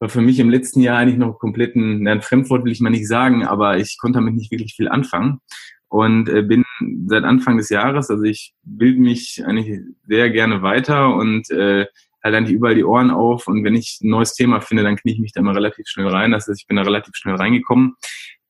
war 0.00 0.08
für 0.08 0.20
mich 0.20 0.38
im 0.38 0.50
letzten 0.50 0.80
Jahr 0.80 0.98
eigentlich 0.98 1.18
noch 1.18 1.38
komplett 1.38 1.74
ein, 1.74 2.06
ein 2.06 2.22
Fremdwort 2.22 2.64
will 2.64 2.72
ich 2.72 2.80
mal 2.80 2.90
nicht 2.90 3.08
sagen, 3.08 3.44
aber 3.44 3.78
ich 3.78 3.98
konnte 3.98 4.18
damit 4.18 4.34
nicht 4.34 4.50
wirklich 4.50 4.74
viel 4.74 4.88
anfangen 4.88 5.40
und 5.88 6.28
äh, 6.28 6.42
bin 6.42 6.64
seit 7.06 7.24
Anfang 7.24 7.56
des 7.56 7.70
Jahres, 7.70 8.10
also 8.10 8.22
ich 8.22 8.54
bilde 8.62 9.00
mich 9.00 9.42
eigentlich 9.44 9.80
sehr 10.06 10.30
gerne 10.30 10.62
weiter 10.62 11.14
und 11.14 11.50
äh, 11.50 11.86
halt 12.22 12.34
eigentlich 12.34 12.54
überall 12.54 12.74
die 12.74 12.84
Ohren 12.84 13.10
auf 13.10 13.48
und 13.48 13.64
wenn 13.64 13.74
ich 13.74 13.98
ein 14.02 14.10
neues 14.10 14.34
Thema 14.34 14.60
finde, 14.60 14.82
dann 14.82 14.96
knie 14.96 15.12
ich 15.12 15.20
mich 15.20 15.32
da 15.32 15.42
mal 15.42 15.54
relativ 15.54 15.88
schnell 15.88 16.08
rein. 16.08 16.32
Das 16.32 16.46
heißt, 16.46 16.60
ich 16.60 16.66
bin 16.66 16.76
da 16.76 16.82
relativ 16.82 17.14
schnell 17.16 17.36
reingekommen. 17.36 17.96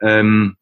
Ähm, 0.03 0.57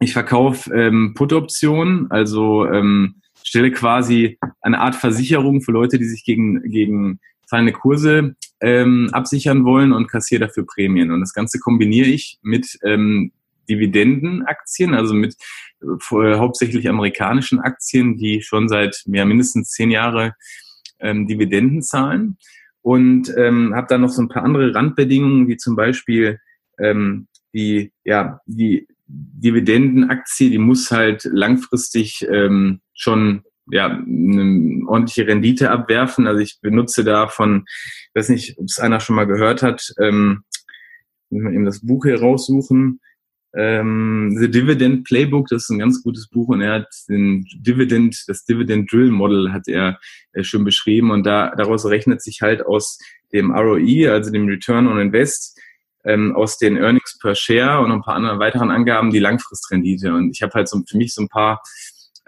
ich 0.00 0.12
verkaufe 0.12 0.72
ähm, 0.74 1.14
Put-Optionen, 1.14 2.10
also 2.10 2.66
ähm, 2.66 3.21
stelle 3.44 3.70
quasi 3.70 4.38
eine 4.60 4.80
Art 4.80 4.94
Versicherung 4.94 5.60
für 5.60 5.72
Leute, 5.72 5.98
die 5.98 6.04
sich 6.04 6.24
gegen, 6.24 6.62
gegen 6.70 7.20
fallende 7.48 7.72
Kurse 7.72 8.34
ähm, 8.60 9.10
absichern 9.12 9.64
wollen 9.64 9.92
und 9.92 10.08
kassiere 10.08 10.46
dafür 10.46 10.64
Prämien. 10.66 11.10
Und 11.10 11.20
das 11.20 11.34
Ganze 11.34 11.58
kombiniere 11.58 12.08
ich 12.08 12.38
mit 12.42 12.78
ähm, 12.82 13.32
Dividendenaktien, 13.68 14.94
also 14.94 15.14
mit 15.14 15.36
äh, 15.82 16.34
hauptsächlich 16.36 16.88
amerikanischen 16.88 17.60
Aktien, 17.60 18.16
die 18.16 18.42
schon 18.42 18.68
seit 18.68 19.02
mehr 19.06 19.24
mindestens 19.24 19.70
zehn 19.70 19.90
Jahre 19.90 20.34
ähm, 21.00 21.26
Dividenden 21.26 21.82
zahlen. 21.82 22.38
Und 22.80 23.32
ähm, 23.36 23.74
habe 23.74 23.86
dann 23.88 24.00
noch 24.00 24.10
so 24.10 24.22
ein 24.22 24.28
paar 24.28 24.42
andere 24.42 24.74
Randbedingungen, 24.74 25.46
wie 25.46 25.56
zum 25.56 25.76
Beispiel 25.76 26.40
ähm, 26.78 27.28
die, 27.54 27.92
ja, 28.04 28.40
die 28.46 28.88
Dividendenaktie, 29.12 30.50
die 30.50 30.58
muss 30.58 30.90
halt 30.90 31.24
langfristig 31.24 32.26
ähm, 32.30 32.80
schon 32.94 33.42
ja, 33.70 33.86
eine 33.86 34.82
ordentliche 34.86 35.26
Rendite 35.26 35.70
abwerfen. 35.70 36.26
Also 36.26 36.40
ich 36.40 36.58
benutze 36.60 37.04
da 37.04 37.28
von, 37.28 37.64
ich 37.66 38.10
weiß 38.14 38.30
nicht, 38.30 38.58
ob 38.58 38.66
es 38.66 38.78
einer 38.78 39.00
schon 39.00 39.16
mal 39.16 39.26
gehört 39.26 39.62
hat, 39.62 39.92
ähm, 40.00 40.44
wenn 41.30 41.44
wir 41.44 41.52
eben 41.52 41.64
das 41.64 41.80
Buch 41.80 42.04
hier 42.04 42.20
raussuchen. 42.20 43.00
Ähm, 43.54 44.34
The 44.38 44.50
Dividend 44.50 45.04
Playbook, 45.04 45.48
das 45.48 45.64
ist 45.64 45.70
ein 45.70 45.78
ganz 45.78 46.02
gutes 46.02 46.28
Buch 46.28 46.48
und 46.48 46.62
er 46.62 46.72
hat 46.72 46.88
den 47.08 47.44
Dividend, 47.54 48.24
das 48.26 48.44
Dividend 48.44 48.90
Drill 48.90 49.10
Model 49.10 49.52
hat 49.52 49.68
er 49.68 50.00
äh, 50.32 50.42
schon 50.42 50.64
beschrieben 50.64 51.10
und 51.10 51.24
da, 51.24 51.54
daraus 51.54 51.84
rechnet 51.84 52.22
sich 52.22 52.40
halt 52.40 52.64
aus 52.64 52.98
dem 53.32 53.50
ROI, 53.50 54.08
also 54.08 54.30
dem 54.30 54.46
Return 54.46 54.88
on 54.88 54.98
Invest, 54.98 55.58
ähm, 56.04 56.34
aus 56.34 56.58
den 56.58 56.76
Earnings 56.76 57.18
per 57.20 57.34
Share 57.34 57.80
und 57.80 57.92
ein 57.92 58.02
paar 58.02 58.14
anderen 58.14 58.38
weiteren 58.38 58.70
Angaben 58.70 59.10
die 59.10 59.18
Langfristrendite. 59.18 60.14
Und 60.14 60.30
ich 60.30 60.42
habe 60.42 60.52
halt 60.54 60.68
so 60.68 60.82
für 60.88 60.96
mich 60.96 61.14
so 61.14 61.22
ein 61.22 61.28
paar 61.28 61.62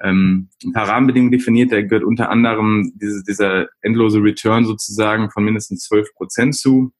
ähm, 0.02 0.48
ein 0.64 0.72
paar 0.72 0.88
Rahmenbedingungen 0.88 1.32
definiert. 1.32 1.72
Da 1.72 1.80
gehört 1.82 2.04
unter 2.04 2.30
anderem 2.30 2.92
diese, 2.96 3.22
dieser 3.22 3.68
endlose 3.80 4.20
Return 4.20 4.64
sozusagen 4.64 5.30
von 5.30 5.44
mindestens 5.44 5.84
12 5.84 6.14
Prozent 6.14 6.56
zu. 6.56 6.92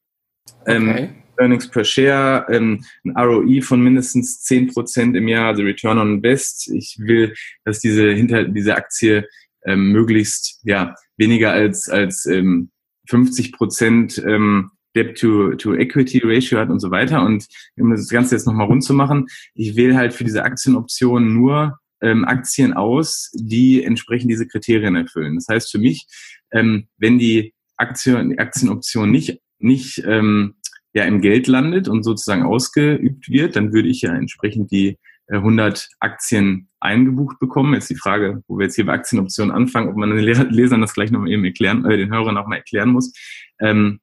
Ähm, 0.67 0.89
okay. 0.89 1.09
Earnings 1.37 1.69
per 1.69 1.85
Share, 1.85 2.47
ähm, 2.49 2.85
ein 3.05 3.17
ROI 3.17 3.61
von 3.61 3.83
mindestens 3.83 4.43
10 4.43 4.69
Prozent 4.69 5.17
im 5.17 5.27
Jahr, 5.27 5.49
also 5.49 5.63
Return 5.63 5.99
on 5.99 6.15
Invest. 6.17 6.69
Ich 6.69 6.97
will, 6.99 7.35
dass 7.65 7.81
diese 7.81 8.13
hinter 8.13 8.45
diese 8.45 8.77
Aktie 8.77 9.27
ähm, 9.65 9.91
möglichst 9.91 10.61
ja 10.63 10.95
weniger 11.17 11.51
als 11.51 11.89
als 11.89 12.27
ähm, 12.27 12.71
50 13.09 13.53
Prozent 13.53 14.23
ähm, 14.25 14.71
Debt-to-Equity-Ratio 14.95 16.59
hat 16.59 16.71
und 16.71 16.81
so 16.81 16.91
weiter. 16.91 17.25
Und 17.25 17.47
um 17.77 17.91
das 17.91 18.09
Ganze 18.09 18.35
jetzt 18.35 18.47
nochmal 18.47 18.67
rund 18.67 18.85
zu 18.85 18.95
machen, 18.95 19.27
ich 19.55 19.77
wähle 19.77 19.97
halt 19.97 20.13
für 20.13 20.25
diese 20.25 20.45
Aktienoption 20.45 21.35
nur 21.35 21.79
ähm, 22.01 22.25
Aktien 22.25 22.75
aus, 22.75 23.31
die 23.35 23.83
entsprechend 23.83 24.31
diese 24.31 24.47
Kriterien 24.47 24.97
erfüllen. 24.97 25.37
Das 25.37 25.47
heißt 25.49 25.71
für 25.71 25.79
mich, 25.79 26.07
ähm, 26.53 26.89
wenn 26.99 27.19
die 27.19 27.55
Aktien, 27.77 28.39
Aktienoption 28.39 29.11
nicht, 29.11 29.41
nicht 29.59 30.03
ähm, 30.07 30.55
ja, 30.93 31.05
im 31.05 31.21
Geld 31.21 31.49
landet 31.49 31.89
und 31.89 32.05
sozusagen 32.05 32.45
ausgeübt 32.45 33.29
wird, 33.29 33.57
dann 33.57 33.73
würde 33.73 33.89
ich 33.89 34.03
ja 34.03 34.15
entsprechend 34.15 34.71
die 34.71 34.99
äh, 35.27 35.37
100 35.37 35.89
Aktien 35.99 36.69
eingebucht 36.81 37.39
bekommen. 37.41 37.75
Jetzt 37.75 37.91
die 37.91 37.97
Frage, 37.97 38.43
wo 38.47 38.59
wir 38.59 38.67
jetzt 38.67 38.77
hier 38.77 38.87
bei 38.87 38.93
Aktienoptionen 38.93 39.55
anfangen, 39.55 39.89
ob 39.89 39.97
man 39.97 40.11
den 40.11 40.19
Lesern 40.19 40.81
das 40.81 40.95
gleich 40.95 41.11
nochmal 41.11 41.31
eben 41.31 41.45
erklären, 41.45 41.85
äh, 41.85 41.97
den 41.97 42.13
Hörern 42.13 42.35
nochmal 42.35 42.59
erklären 42.59 42.91
muss. 42.91 43.13
Ähm, 43.61 44.01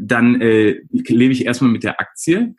dann 0.00 0.40
äh, 0.40 0.80
lebe 0.90 1.32
ich 1.32 1.46
erstmal 1.46 1.70
mit 1.70 1.84
der 1.84 2.00
Aktie, 2.00 2.54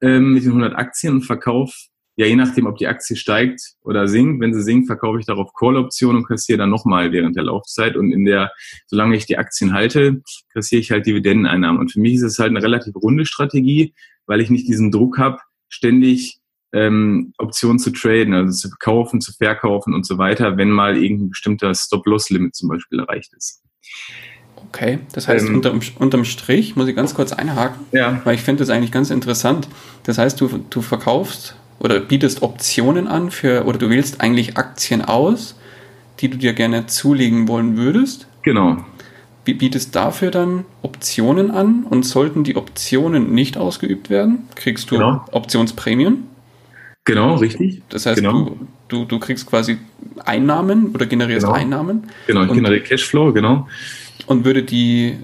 ähm, 0.00 0.34
mit 0.34 0.44
den 0.44 0.50
100 0.50 0.74
Aktien 0.76 1.14
und 1.14 1.22
verkaufe, 1.22 1.74
ja 2.16 2.26
je 2.26 2.36
nachdem, 2.36 2.66
ob 2.66 2.76
die 2.76 2.86
Aktie 2.86 3.16
steigt 3.16 3.60
oder 3.82 4.06
sinkt. 4.06 4.42
Wenn 4.42 4.52
sie 4.52 4.62
sinkt, 4.62 4.86
verkaufe 4.86 5.18
ich 5.20 5.26
darauf 5.26 5.54
Call-Optionen 5.54 6.18
und 6.18 6.28
kassiere 6.28 6.58
dann 6.58 6.70
nochmal 6.70 7.12
während 7.12 7.34
der 7.34 7.44
Laufzeit. 7.44 7.96
Und 7.96 8.12
in 8.12 8.26
der, 8.26 8.52
solange 8.86 9.16
ich 9.16 9.24
die 9.24 9.38
Aktien 9.38 9.72
halte, 9.72 10.22
kassiere 10.52 10.80
ich 10.80 10.90
halt 10.90 11.06
Dividendeneinnahmen. 11.06 11.80
Und 11.80 11.92
für 11.92 12.00
mich 12.00 12.14
ist 12.14 12.22
es 12.22 12.38
halt 12.38 12.50
eine 12.50 12.62
relativ 12.62 12.94
runde 12.96 13.24
Strategie, 13.24 13.94
weil 14.26 14.42
ich 14.42 14.50
nicht 14.50 14.68
diesen 14.68 14.90
Druck 14.90 15.16
habe, 15.16 15.38
ständig 15.70 16.40
ähm, 16.72 17.32
Optionen 17.38 17.78
zu 17.78 17.90
traden, 17.90 18.34
also 18.34 18.68
zu 18.68 18.76
kaufen, 18.78 19.22
zu 19.22 19.32
verkaufen 19.32 19.94
und 19.94 20.06
so 20.06 20.18
weiter, 20.18 20.56
wenn 20.58 20.70
mal 20.70 20.96
irgendein 20.96 21.30
bestimmter 21.30 21.74
Stop-Loss-Limit 21.74 22.54
zum 22.54 22.68
Beispiel 22.68 23.00
erreicht 23.00 23.32
ist. 23.34 23.62
Okay, 24.72 25.00
das 25.12 25.26
heißt, 25.26 25.48
ähm, 25.48 25.56
unterm, 25.56 25.80
unterm 25.98 26.24
Strich 26.24 26.76
muss 26.76 26.86
ich 26.86 26.94
ganz 26.94 27.14
kurz 27.14 27.32
einhaken, 27.32 27.86
ja. 27.90 28.20
weil 28.22 28.36
ich 28.36 28.42
finde 28.42 28.60
das 28.60 28.70
eigentlich 28.70 28.92
ganz 28.92 29.10
interessant. 29.10 29.68
Das 30.04 30.16
heißt, 30.16 30.40
du, 30.40 30.64
du 30.70 30.80
verkaufst 30.80 31.56
oder 31.80 31.98
bietest 31.98 32.42
Optionen 32.42 33.08
an 33.08 33.32
für, 33.32 33.64
oder 33.64 33.78
du 33.78 33.90
wählst 33.90 34.20
eigentlich 34.20 34.56
Aktien 34.56 35.02
aus, 35.02 35.58
die 36.20 36.28
du 36.28 36.38
dir 36.38 36.52
gerne 36.52 36.86
zulegen 36.86 37.48
wollen 37.48 37.76
würdest. 37.76 38.28
Genau. 38.42 38.84
Bietest 39.44 39.96
dafür 39.96 40.30
dann 40.30 40.64
Optionen 40.82 41.50
an 41.50 41.82
und 41.82 42.04
sollten 42.04 42.44
die 42.44 42.54
Optionen 42.54 43.32
nicht 43.32 43.56
ausgeübt 43.56 44.08
werden, 44.08 44.46
kriegst 44.54 44.92
du 44.92 44.98
genau. 44.98 45.24
Optionsprämien. 45.32 46.28
Genau, 47.04 47.34
richtig. 47.34 47.82
Das 47.88 48.06
heißt, 48.06 48.18
genau. 48.20 48.44
du, 48.44 48.68
du, 48.86 49.04
du 49.06 49.18
kriegst 49.18 49.48
quasi 49.48 49.78
Einnahmen 50.24 50.90
oder 50.94 51.06
generierst 51.06 51.46
genau. 51.46 51.58
Einnahmen. 51.58 52.04
Genau, 52.28 52.44
ich 52.44 52.52
generiere 52.52 52.82
Cashflow, 52.82 53.32
genau. 53.32 53.66
Und 54.26 54.44
würde 54.44 54.62
die, 54.62 55.16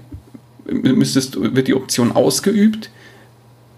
müsstest, 0.65 1.39
wird 1.39 1.67
die 1.67 1.75
Option 1.75 2.11
ausgeübt, 2.11 2.91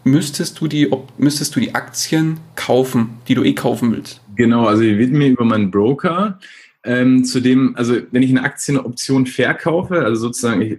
müsstest 0.03 0.59
du 0.59 0.67
die, 0.67 0.89
müsstest 1.17 1.55
du 1.55 1.59
die 1.59 1.75
Aktien 1.75 2.39
kaufen, 2.55 3.17
die 3.27 3.35
du 3.35 3.43
eh 3.43 3.53
kaufen 3.53 3.91
willst. 3.91 4.21
Genau, 4.35 4.65
also 4.65 4.81
die 4.81 4.97
wird 4.97 5.11
mir 5.11 5.27
über 5.27 5.45
meinen 5.45 5.71
Broker 5.71 6.39
ähm, 6.83 7.25
zu 7.25 7.41
dem, 7.41 7.75
also 7.75 7.97
wenn 8.11 8.23
ich 8.23 8.29
eine 8.29 8.43
Aktienoption 8.43 9.25
verkaufe, 9.25 10.03
also 10.03 10.21
sozusagen 10.21 10.61
ich, 10.61 10.77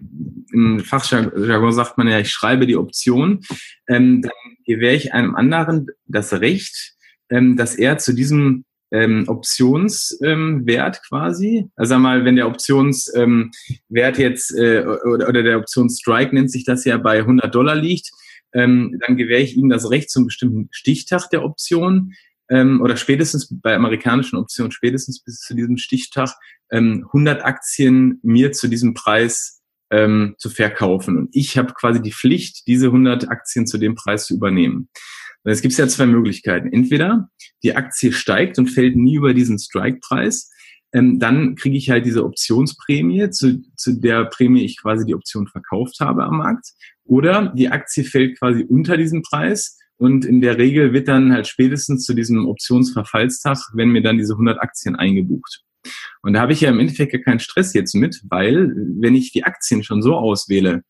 im 0.53 0.81
Fachjargon 0.81 1.73
sagt 1.73 1.99
man 1.99 2.09
ja, 2.09 2.19
ich 2.19 2.31
schreibe 2.31 2.67
die 2.67 2.77
Option, 2.77 3.41
ähm, 3.87 4.23
dann 4.23 4.33
gewähre 4.65 4.95
ich 4.95 5.13
einem 5.13 5.35
anderen 5.35 5.89
das 6.07 6.33
Recht, 6.33 6.95
ähm, 7.29 7.57
dass 7.57 7.75
er 7.75 7.99
zu 7.99 8.15
diesem 8.15 8.65
ähm, 8.93 9.25
Optionswert 9.29 10.21
ähm, 10.23 11.03
quasi. 11.09 11.67
Also 11.77 11.99
mal, 11.99 12.25
wenn 12.25 12.37
der 12.37 12.49
Optionswert 12.49 13.17
ähm, 13.17 13.51
jetzt 13.89 14.55
äh, 14.57 14.85
oder, 14.85 15.29
oder 15.29 15.43
der 15.43 15.59
Optionsstrike 15.59 16.35
nennt 16.35 16.51
sich 16.51 16.65
das 16.65 16.85
ja 16.85 16.97
bei 16.99 17.19
100 17.19 17.55
Dollar 17.55 17.77
liegt, 17.77 18.11
ähm, 18.53 18.99
dann 19.07 19.17
gewähre 19.17 19.43
ich 19.43 19.57
ihm 19.57 19.69
das 19.69 19.91
Recht 19.91 20.11
zum 20.11 20.27
bestimmten 20.27 20.69
Stichtag 20.73 21.29
der 21.31 21.45
Option 21.45 22.15
ähm, 22.49 22.81
oder 22.81 22.97
spätestens 22.97 23.49
bei 23.51 23.75
amerikanischen 23.75 24.37
Optionen 24.37 24.73
spätestens 24.73 25.23
bis 25.23 25.41
zu 25.41 25.55
diesem 25.55 25.77
Stichtag 25.77 26.31
ähm, 26.71 27.05
100 27.07 27.45
Aktien 27.45 28.19
mir 28.23 28.53
zu 28.53 28.69
diesem 28.69 28.95
Preis 28.95 29.61
ähm, 29.91 30.35
zu 30.39 30.51
verkaufen. 30.51 31.17
Und 31.17 31.29
ich 31.33 31.59
habe 31.59 31.73
quasi 31.75 32.03
die 32.03 32.13
Pflicht, 32.13 32.67
diese 32.67 32.87
100 32.87 33.29
Aktien 33.29 33.67
zu 33.67 33.79
dem 33.79 33.95
Preis 33.95 34.27
zu 34.27 34.35
übernehmen. 34.35 34.89
Und 35.45 35.53
es 35.53 35.63
gibt 35.63 35.77
ja 35.77 35.89
zwei 35.89 36.07
Möglichkeiten. 36.07 36.73
Entweder 36.73 37.29
die 37.63 37.75
Aktie 37.75 38.13
steigt 38.13 38.59
und 38.59 38.69
fällt 38.69 38.97
nie 38.97 39.17
über 39.17 39.35
diesen 39.35 39.59
Strike-Preis. 39.59 40.51
Ähm, 40.93 41.19
dann 41.19 41.55
kriege 41.55 41.77
ich 41.77 41.91
halt 41.91 42.05
diese 42.05 42.25
Optionsprämie, 42.25 43.31
zu, 43.31 43.63
zu 43.77 44.01
der 44.01 44.25
Prämie 44.27 44.65
ich 44.65 44.81
quasi 44.81 45.07
die 45.07 45.15
Option 45.15 45.47
verkauft 45.47 46.01
habe 46.01 46.25
am 46.25 46.39
Markt. 46.39 46.73
Oder 47.05 47.53
die 47.57 47.69
Aktie 47.69 48.05
fällt 48.05 48.39
quasi 48.39 48.65
unter 48.69 48.97
diesem 48.97 49.23
Preis 49.23 49.79
und 49.97 50.25
in 50.25 50.41
der 50.41 50.59
Regel 50.59 50.93
wird 50.93 51.09
dann 51.09 51.33
halt 51.33 51.47
spätestens 51.47 52.05
zu 52.05 52.15
diesem 52.15 52.47
Optionsverfallstag, 52.49 53.59
wenn 53.75 53.91
mir 53.91 54.03
dann 54.03 54.19
diese 54.19 54.33
100 54.33 54.61
Aktien 54.61 54.97
eingebucht. 54.97 55.63
Und 56.23 56.35
da 56.35 56.41
habe 56.41 56.53
ich 56.53 56.61
ja 56.61 56.71
im 56.71 56.81
Endeffekt 56.81 57.13
gar 57.13 57.21
keinen 57.21 57.41
Stress 57.41 57.75
jetzt 57.75 57.95
mit, 57.95 58.21
weil 58.29 58.73
wenn 58.99 59.15
ich 59.15 59.33
die 59.33 59.45
Aktien 59.45 59.83
schon 59.83 60.03
so 60.03 60.17
auswähle, 60.17 60.85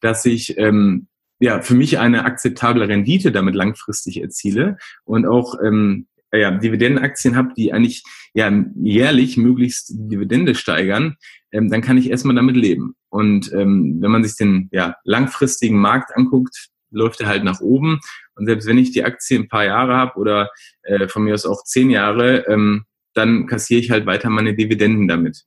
dass 0.00 0.24
ich 0.24 0.56
ähm, 0.58 1.08
ja 1.40 1.62
für 1.62 1.74
mich 1.74 1.98
eine 1.98 2.24
akzeptable 2.24 2.86
Rendite 2.86 3.32
damit 3.32 3.54
langfristig 3.54 4.20
erziele 4.20 4.76
und 5.04 5.26
auch 5.26 5.56
ähm, 5.64 6.06
ja, 6.32 6.50
Dividendenaktien 6.52 7.34
habe, 7.34 7.52
die 7.56 7.72
eigentlich 7.72 8.04
ja 8.34 8.52
jährlich 8.76 9.36
möglichst 9.36 9.90
Dividende 9.90 10.54
steigern, 10.54 11.16
ähm, 11.50 11.70
dann 11.70 11.80
kann 11.80 11.98
ich 11.98 12.10
erstmal 12.10 12.36
damit 12.36 12.56
leben. 12.56 12.94
Und 13.08 13.52
ähm, 13.52 13.98
wenn 14.00 14.10
man 14.10 14.22
sich 14.22 14.36
den 14.36 14.68
ja, 14.70 14.94
langfristigen 15.02 15.78
Markt 15.78 16.16
anguckt, 16.16 16.68
läuft 16.90 17.20
er 17.20 17.28
halt 17.28 17.44
nach 17.44 17.60
oben. 17.60 18.00
Und 18.34 18.46
selbst 18.46 18.66
wenn 18.66 18.78
ich 18.78 18.92
die 18.92 19.04
Aktie 19.04 19.38
ein 19.38 19.48
paar 19.48 19.64
Jahre 19.64 19.96
habe 19.96 20.18
oder 20.18 20.50
äh, 20.82 21.08
von 21.08 21.24
mir 21.24 21.34
aus 21.34 21.46
auch 21.46 21.64
zehn 21.64 21.90
Jahre, 21.90 22.46
ähm, 22.48 22.84
dann 23.14 23.46
kassiere 23.46 23.80
ich 23.80 23.90
halt 23.90 24.06
weiter 24.06 24.30
meine 24.30 24.54
Dividenden 24.54 25.08
damit. 25.08 25.44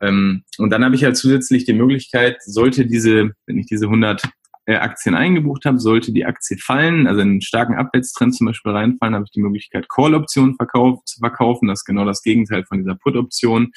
Ähm, 0.00 0.44
und 0.56 0.70
dann 0.70 0.84
habe 0.84 0.94
ich 0.94 1.04
halt 1.04 1.16
zusätzlich 1.16 1.64
die 1.64 1.74
Möglichkeit, 1.74 2.38
sollte 2.42 2.86
diese, 2.86 3.32
wenn 3.46 3.58
ich 3.58 3.66
diese 3.66 3.86
100 3.86 4.24
äh, 4.24 4.28
Aktien 4.76 5.14
eingebucht 5.14 5.64
habe, 5.64 5.78
sollte 5.78 6.12
die 6.12 6.24
Aktie 6.24 6.58
fallen, 6.58 7.06
also 7.06 7.20
einen 7.20 7.40
starken 7.40 7.74
Abwärtstrend 7.74 8.34
zum 8.34 8.46
Beispiel 8.46 8.72
reinfallen, 8.72 9.14
habe 9.14 9.24
ich 9.24 9.32
die 9.32 9.40
Möglichkeit, 9.40 9.88
Call-Optionen 9.88 10.56
verkauf, 10.56 11.04
zu 11.04 11.18
verkaufen. 11.18 11.68
Das 11.68 11.80
ist 11.80 11.84
genau 11.84 12.04
das 12.04 12.22
Gegenteil 12.22 12.64
von 12.64 12.78
dieser 12.78 12.94
Put-Option, 12.94 13.72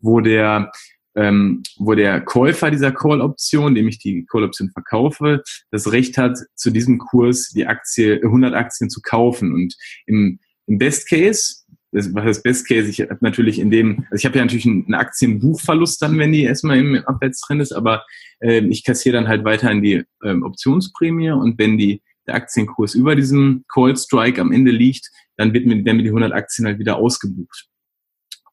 wo 0.00 0.20
der 0.20 0.70
ähm, 1.16 1.62
wo 1.78 1.94
der 1.94 2.20
Käufer 2.20 2.70
dieser 2.70 2.92
Call-Option, 2.92 3.74
dem 3.74 3.88
ich 3.88 3.98
die 3.98 4.26
Call-Option 4.26 4.70
verkaufe, 4.70 5.42
das 5.70 5.92
Recht 5.92 6.18
hat, 6.18 6.38
zu 6.54 6.70
diesem 6.70 6.98
Kurs 6.98 7.50
die 7.50 7.66
Aktie, 7.66 8.20
100 8.22 8.54
Aktien 8.54 8.90
zu 8.90 9.00
kaufen. 9.00 9.52
Und 9.52 9.76
im, 10.06 10.40
im 10.66 10.78
Best 10.78 11.08
Case 11.08 11.63
das, 11.94 12.12
was 12.12 12.24
das 12.24 12.42
Best 12.42 12.68
Case, 12.68 12.88
ich 12.88 13.00
habe 13.00 13.18
natürlich 13.20 13.58
in 13.58 13.70
dem, 13.70 14.00
also 14.10 14.16
ich 14.16 14.26
habe 14.26 14.36
ja 14.36 14.44
natürlich 14.44 14.66
einen 14.66 14.94
Aktienbuchverlust 14.94 16.02
dann, 16.02 16.18
wenn 16.18 16.32
die 16.32 16.42
erstmal 16.42 16.78
im 16.78 16.96
Abwärtstrend 16.96 17.62
ist, 17.62 17.72
aber 17.72 18.04
äh, 18.40 18.58
ich 18.66 18.84
kassiere 18.84 19.16
dann 19.16 19.28
halt 19.28 19.44
weiterhin 19.44 19.82
die 19.82 20.04
ähm, 20.24 20.42
Optionsprämie 20.42 21.30
und 21.30 21.58
wenn 21.58 21.78
die, 21.78 22.02
der 22.26 22.34
Aktienkurs 22.34 22.94
über 22.94 23.14
diesem 23.14 23.64
Call 23.72 23.96
Strike 23.96 24.40
am 24.40 24.50
Ende 24.50 24.72
liegt, 24.72 25.10
dann 25.36 25.52
wird 25.52 25.66
mir, 25.66 25.84
werden 25.84 25.98
mir 25.98 26.02
die 26.02 26.08
100 26.08 26.32
Aktien 26.32 26.66
halt 26.66 26.78
wieder 26.78 26.96
ausgebucht. 26.96 27.68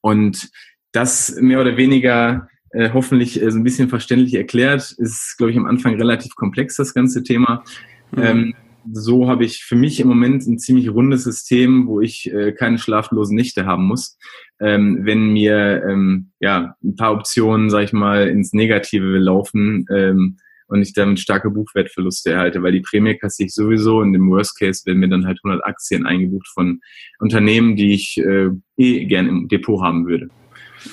Und 0.02 0.50
das 0.92 1.36
mehr 1.40 1.62
oder 1.62 1.78
weniger 1.78 2.48
äh, 2.72 2.92
hoffentlich 2.94 3.42
äh, 3.42 3.50
so 3.50 3.58
ein 3.58 3.64
bisschen 3.64 3.90
verständlich 3.90 4.36
erklärt, 4.36 4.92
ist, 4.98 5.36
glaube 5.38 5.52
ich, 5.52 5.58
am 5.58 5.66
Anfang 5.66 5.96
relativ 5.96 6.36
komplex, 6.36 6.76
das 6.76 6.94
ganze 6.94 7.24
Thema. 7.24 7.64
Mhm. 8.12 8.24
Ähm, 8.24 8.54
so 8.92 9.28
habe 9.28 9.46
ich 9.46 9.64
für 9.64 9.76
mich 9.76 10.00
im 10.00 10.08
Moment 10.08 10.46
ein 10.46 10.60
ziemlich 10.60 10.90
rundes 10.90 11.24
System, 11.24 11.88
wo 11.88 12.02
ich 12.02 12.32
äh, 12.32 12.52
keine 12.52 12.78
schlaflosen 12.78 13.36
Nächte 13.36 13.66
haben 13.66 13.86
muss. 13.86 14.18
Ähm, 14.60 15.00
wenn 15.04 15.34
mir 15.34 15.84
ähm, 15.88 16.32
ja 16.40 16.76
ein 16.84 16.96
paar 16.96 17.14
Optionen, 17.14 17.70
sag 17.70 17.84
ich 17.84 17.94
mal, 17.94 18.28
ins 18.28 18.54
Negative 18.54 19.18
laufen 19.18 19.86
ähm, 19.94 20.38
und 20.68 20.82
ich 20.82 20.94
damit 20.94 21.20
starke 21.20 21.50
Buchwertverluste 21.50 22.32
erhalte, 22.32 22.64
weil 22.64 22.72
die 22.72 22.82
Prämie 22.82 23.18
kassiere 23.18 23.48
ich 23.48 23.54
sowieso 23.54 24.00
und 24.00 24.14
im 24.16 24.30
Worst 24.30 24.58
Case 24.58 24.86
werden 24.86 25.00
mir 25.00 25.10
dann 25.10 25.26
halt 25.26 25.40
100 25.44 25.66
Aktien 25.66 26.06
eingebucht 26.06 26.48
von 26.54 26.80
Unternehmen, 27.20 27.76
die 27.76 27.94
ich 27.94 28.18
äh, 28.18 28.50
eh 28.78 29.06
gern 29.06 29.28
im 29.28 29.48
Depot 29.48 29.82
haben 29.82 30.08
würde. 30.08 30.30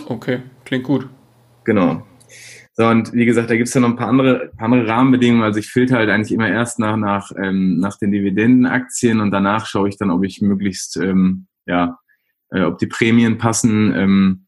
Okay, 0.06 0.40
klingt 0.64 0.84
gut. 0.84 1.08
Genau. 1.64 2.06
So, 2.78 2.86
und 2.86 3.12
wie 3.12 3.26
gesagt, 3.26 3.50
da 3.50 3.56
gibt's 3.56 3.74
ja 3.74 3.80
noch 3.80 3.88
ein 3.88 3.96
paar 3.96 4.06
andere, 4.06 4.52
paar 4.56 4.66
andere 4.66 4.86
Rahmenbedingungen. 4.86 5.42
Also 5.42 5.58
ich 5.58 5.66
filter 5.66 5.96
halt 5.96 6.10
eigentlich 6.10 6.30
immer 6.30 6.48
erst 6.48 6.78
nach, 6.78 6.96
nach, 6.96 7.32
ähm, 7.36 7.80
nach 7.80 7.98
den 7.98 8.12
Dividendenaktien 8.12 9.20
und 9.20 9.32
danach 9.32 9.66
schaue 9.66 9.88
ich 9.88 9.96
dann, 9.96 10.12
ob 10.12 10.22
ich 10.22 10.40
möglichst, 10.42 10.96
ähm, 10.96 11.48
ja, 11.66 11.98
äh, 12.50 12.62
ob 12.62 12.78
die 12.78 12.86
Prämien 12.86 13.36
passen. 13.36 13.92
Ähm, 13.96 14.46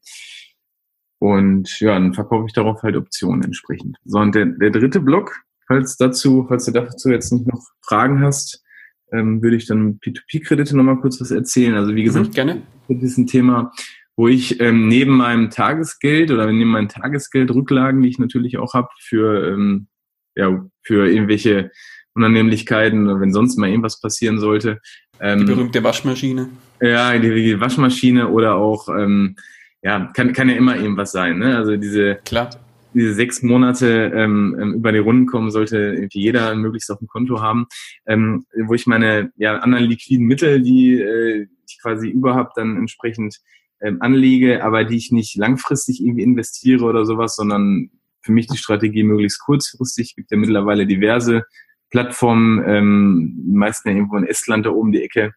und 1.19 1.81
ja, 1.81 1.93
dann 1.93 2.13
verkaufe 2.13 2.45
ich 2.47 2.53
darauf 2.53 2.81
halt 2.83 2.95
Optionen 2.95 3.43
entsprechend. 3.43 3.97
So, 4.05 4.19
und 4.19 4.33
der, 4.33 4.45
der 4.45 4.69
dritte 4.69 5.01
Block, 5.01 5.35
falls 5.67 5.97
dazu, 5.97 6.45
falls 6.47 6.63
du 6.63 6.71
dazu 6.71 7.09
jetzt 7.09 7.33
nicht 7.33 7.47
noch 7.47 7.61
Fragen 7.81 8.21
hast, 8.21 8.63
ähm, 9.11 9.43
würde 9.43 9.57
ich 9.57 9.65
dann 9.65 9.99
P2P-Kredite 9.99 10.77
nochmal 10.77 11.01
kurz 11.01 11.19
was 11.19 11.31
erzählen. 11.31 11.75
Also 11.75 11.95
wie 11.95 12.03
gesagt, 12.03 12.29
mhm, 12.29 12.31
gerne. 12.31 12.61
Das 12.87 13.03
ist 13.03 13.17
ein 13.17 13.27
Thema, 13.27 13.73
wo 14.21 14.27
ich 14.27 14.59
ähm, 14.59 14.87
neben 14.87 15.17
meinem 15.17 15.49
Tagesgeld 15.49 16.29
oder 16.29 16.45
neben 16.45 16.69
meinen 16.69 16.89
Tagesgeldrücklagen, 16.89 18.03
die 18.03 18.09
ich 18.09 18.19
natürlich 18.19 18.59
auch 18.59 18.75
habe, 18.75 18.89
für, 18.99 19.51
ähm, 19.51 19.87
ja, 20.35 20.63
für 20.83 21.09
irgendwelche 21.11 21.71
Unannehmlichkeiten 22.13 23.07
oder 23.07 23.19
wenn 23.19 23.33
sonst 23.33 23.57
mal 23.57 23.67
irgendwas 23.67 23.99
passieren 23.99 24.37
sollte. 24.37 24.79
Ähm, 25.19 25.39
die 25.39 25.45
berühmte 25.45 25.83
Waschmaschine. 25.83 26.49
Ja, 26.79 27.17
die, 27.17 27.33
die 27.33 27.59
Waschmaschine 27.59 28.29
oder 28.29 28.57
auch, 28.57 28.89
ähm, 28.89 29.37
ja, 29.81 30.11
kann, 30.13 30.33
kann 30.33 30.49
ja 30.49 30.55
immer 30.55 30.75
irgendwas 30.75 31.11
sein. 31.11 31.39
Ne? 31.39 31.57
Also 31.57 31.75
diese, 31.75 32.19
Klar. 32.23 32.51
diese 32.93 33.15
sechs 33.15 33.41
Monate 33.41 34.11
ähm, 34.13 34.55
ähm 34.61 34.73
über 34.75 34.91
die 34.91 34.99
Runden 34.99 35.25
kommen, 35.25 35.49
sollte 35.49 35.79
irgendwie 35.79 36.21
jeder 36.21 36.53
möglichst 36.53 36.91
auf 36.91 36.99
dem 36.99 37.07
Konto 37.07 37.41
haben, 37.41 37.65
ähm, 38.05 38.45
wo 38.67 38.75
ich 38.75 38.85
meine 38.85 39.31
ja, 39.35 39.57
anderen 39.57 39.85
liquiden 39.85 40.27
Mittel, 40.27 40.61
die 40.61 40.99
äh, 41.01 41.47
ich 41.67 41.79
quasi 41.81 42.07
überhaupt 42.07 42.55
dann 42.57 42.77
entsprechend 42.77 43.39
ähm, 43.81 43.97
anlege, 44.01 44.63
aber 44.63 44.83
die 44.83 44.97
ich 44.97 45.11
nicht 45.11 45.35
langfristig 45.35 46.01
irgendwie 46.01 46.23
investiere 46.23 46.85
oder 46.85 47.05
sowas, 47.05 47.35
sondern 47.35 47.89
für 48.21 48.31
mich 48.31 48.47
die 48.47 48.57
Strategie 48.57 49.03
möglichst 49.03 49.39
kurzfristig. 49.41 50.15
Gibt 50.15 50.31
ja 50.31 50.37
mittlerweile 50.37 50.85
diverse 50.85 51.43
Plattformen, 51.89 52.63
ähm, 52.65 53.43
meistens 53.53 53.91
ja 53.91 53.97
irgendwo 53.97 54.17
in 54.17 54.27
Estland 54.27 54.65
da 54.65 54.69
oben 54.69 54.91
die 54.91 55.03
Ecke, 55.03 55.33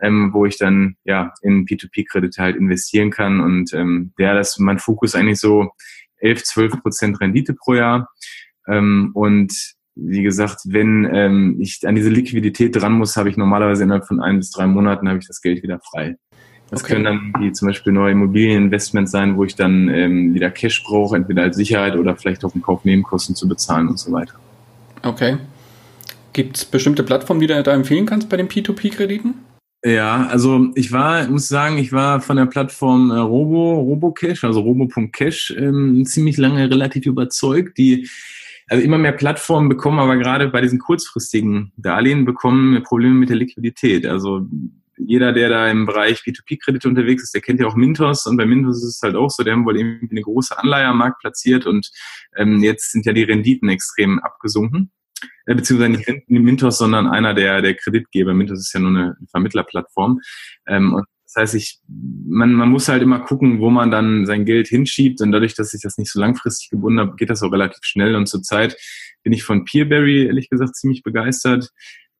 ähm, 0.00 0.30
wo 0.32 0.44
ich 0.44 0.58
dann 0.58 0.96
ja 1.04 1.32
in 1.42 1.64
P2P-Kredite 1.66 2.42
halt 2.42 2.56
investieren 2.56 3.10
kann. 3.10 3.40
Und 3.40 3.72
ähm, 3.72 4.12
ja, 4.18 4.34
das 4.34 4.50
ist 4.50 4.60
mein 4.60 4.78
Fokus 4.78 5.14
eigentlich 5.14 5.40
so 5.40 5.70
11, 6.18 6.44
12 6.44 6.82
Prozent 6.82 7.20
Rendite 7.20 7.54
pro 7.54 7.74
Jahr. 7.74 8.08
Ähm, 8.68 9.10
und 9.14 9.74
wie 9.94 10.22
gesagt, 10.22 10.60
wenn 10.66 11.08
ähm, 11.10 11.56
ich 11.58 11.80
an 11.86 11.94
diese 11.94 12.10
Liquidität 12.10 12.76
dran 12.76 12.92
muss, 12.92 13.16
habe 13.16 13.30
ich 13.30 13.38
normalerweise 13.38 13.84
innerhalb 13.84 14.06
von 14.06 14.20
ein 14.20 14.36
bis 14.36 14.50
drei 14.50 14.66
Monaten 14.66 15.08
habe 15.08 15.18
ich 15.18 15.26
das 15.26 15.40
Geld 15.40 15.62
wieder 15.62 15.80
frei. 15.80 16.16
Das 16.70 16.82
okay. 16.82 16.94
können 16.94 17.04
dann 17.04 17.32
wie 17.38 17.52
zum 17.52 17.68
Beispiel 17.68 17.92
neue 17.92 18.12
Immobilieninvestments 18.12 19.12
sein, 19.12 19.36
wo 19.36 19.44
ich 19.44 19.54
dann 19.54 19.88
ähm, 19.88 20.34
wieder 20.34 20.50
Cash 20.50 20.82
brauche, 20.84 21.16
entweder 21.16 21.42
als 21.42 21.56
Sicherheit 21.56 21.96
oder 21.96 22.16
vielleicht 22.16 22.44
auch 22.44 22.54
um 22.54 22.62
Kaufnebenkosten 22.62 23.36
zu 23.36 23.46
bezahlen 23.46 23.88
und 23.88 23.98
so 23.98 24.10
weiter. 24.12 24.34
Okay. 25.02 25.38
Gibt 26.32 26.56
es 26.56 26.64
bestimmte 26.64 27.04
Plattformen, 27.04 27.40
die 27.40 27.46
du 27.46 27.62
da 27.62 27.72
empfehlen 27.72 28.06
kannst 28.06 28.28
bei 28.28 28.36
den 28.36 28.48
P2P-Krediten? 28.48 29.34
Ja, 29.84 30.26
also 30.26 30.70
ich 30.74 30.90
war, 30.90 31.28
muss 31.28 31.48
sagen, 31.48 31.78
ich 31.78 31.92
war 31.92 32.20
von 32.20 32.36
der 32.36 32.46
Plattform 32.46 33.12
äh, 33.12 33.18
Robo, 33.18 33.78
RoboCash, 33.80 34.42
also 34.42 34.60
robo.cash, 34.60 35.54
ähm, 35.56 36.04
ziemlich 36.04 36.36
lange 36.38 36.68
relativ 36.68 37.06
überzeugt. 37.06 37.78
Die 37.78 38.08
also 38.68 38.82
immer 38.82 38.98
mehr 38.98 39.12
Plattformen 39.12 39.68
bekommen, 39.68 40.00
aber 40.00 40.16
gerade 40.16 40.48
bei 40.48 40.60
diesen 40.60 40.80
kurzfristigen 40.80 41.72
Darlehen 41.76 42.24
bekommen 42.24 42.82
Probleme 42.82 43.14
mit 43.14 43.28
der 43.28 43.36
Liquidität. 43.36 44.06
Also 44.06 44.46
jeder, 44.96 45.32
der 45.32 45.48
da 45.48 45.70
im 45.70 45.86
Bereich 45.86 46.20
B2B-Kredite 46.20 46.88
unterwegs 46.88 47.22
ist, 47.22 47.34
der 47.34 47.40
kennt 47.40 47.60
ja 47.60 47.66
auch 47.66 47.76
Mintos 47.76 48.26
und 48.26 48.36
bei 48.36 48.46
Mintos 48.46 48.78
ist 48.78 48.96
es 48.96 49.02
halt 49.02 49.16
auch 49.16 49.30
so, 49.30 49.42
der 49.42 49.54
haben 49.54 49.66
wohl 49.66 49.76
irgendwie 49.76 50.08
eine 50.10 50.22
große 50.22 50.58
Anleihe 50.58 50.86
am 50.86 50.98
Markt 50.98 51.20
platziert 51.20 51.66
und 51.66 51.90
ähm, 52.36 52.62
jetzt 52.62 52.92
sind 52.92 53.06
ja 53.06 53.12
die 53.12 53.24
Renditen 53.24 53.68
extrem 53.68 54.18
abgesunken. 54.20 54.90
Äh, 55.46 55.54
beziehungsweise 55.54 55.92
nicht 55.92 56.28
Mintos, 56.28 56.78
sondern 56.78 57.06
einer 57.06 57.34
der, 57.34 57.62
der 57.62 57.74
Kreditgeber. 57.74 58.34
Mintos 58.34 58.60
ist 58.60 58.72
ja 58.72 58.80
nur 58.80 58.90
eine 58.90 59.16
Vermittlerplattform. 59.30 60.20
Ähm, 60.66 60.94
und 60.94 61.06
das 61.24 61.34
heißt, 61.36 61.54
ich, 61.54 61.80
man, 61.88 62.52
man 62.52 62.68
muss 62.68 62.88
halt 62.88 63.02
immer 63.02 63.20
gucken, 63.20 63.60
wo 63.60 63.70
man 63.70 63.90
dann 63.90 64.26
sein 64.26 64.44
Geld 64.44 64.68
hinschiebt. 64.68 65.20
Und 65.20 65.32
dadurch, 65.32 65.54
dass 65.54 65.74
ich 65.74 65.82
das 65.82 65.98
nicht 65.98 66.10
so 66.10 66.20
langfristig 66.20 66.70
gebunden 66.70 67.00
habe, 67.00 67.16
geht 67.16 67.30
das 67.30 67.42
auch 67.42 67.52
relativ 67.52 67.80
schnell. 67.82 68.14
Und 68.14 68.26
zurzeit 68.26 68.76
bin 69.22 69.32
ich 69.32 69.42
von 69.42 69.64
Peerberry, 69.64 70.26
ehrlich 70.26 70.48
gesagt, 70.48 70.76
ziemlich 70.76 71.02
begeistert. 71.02 71.70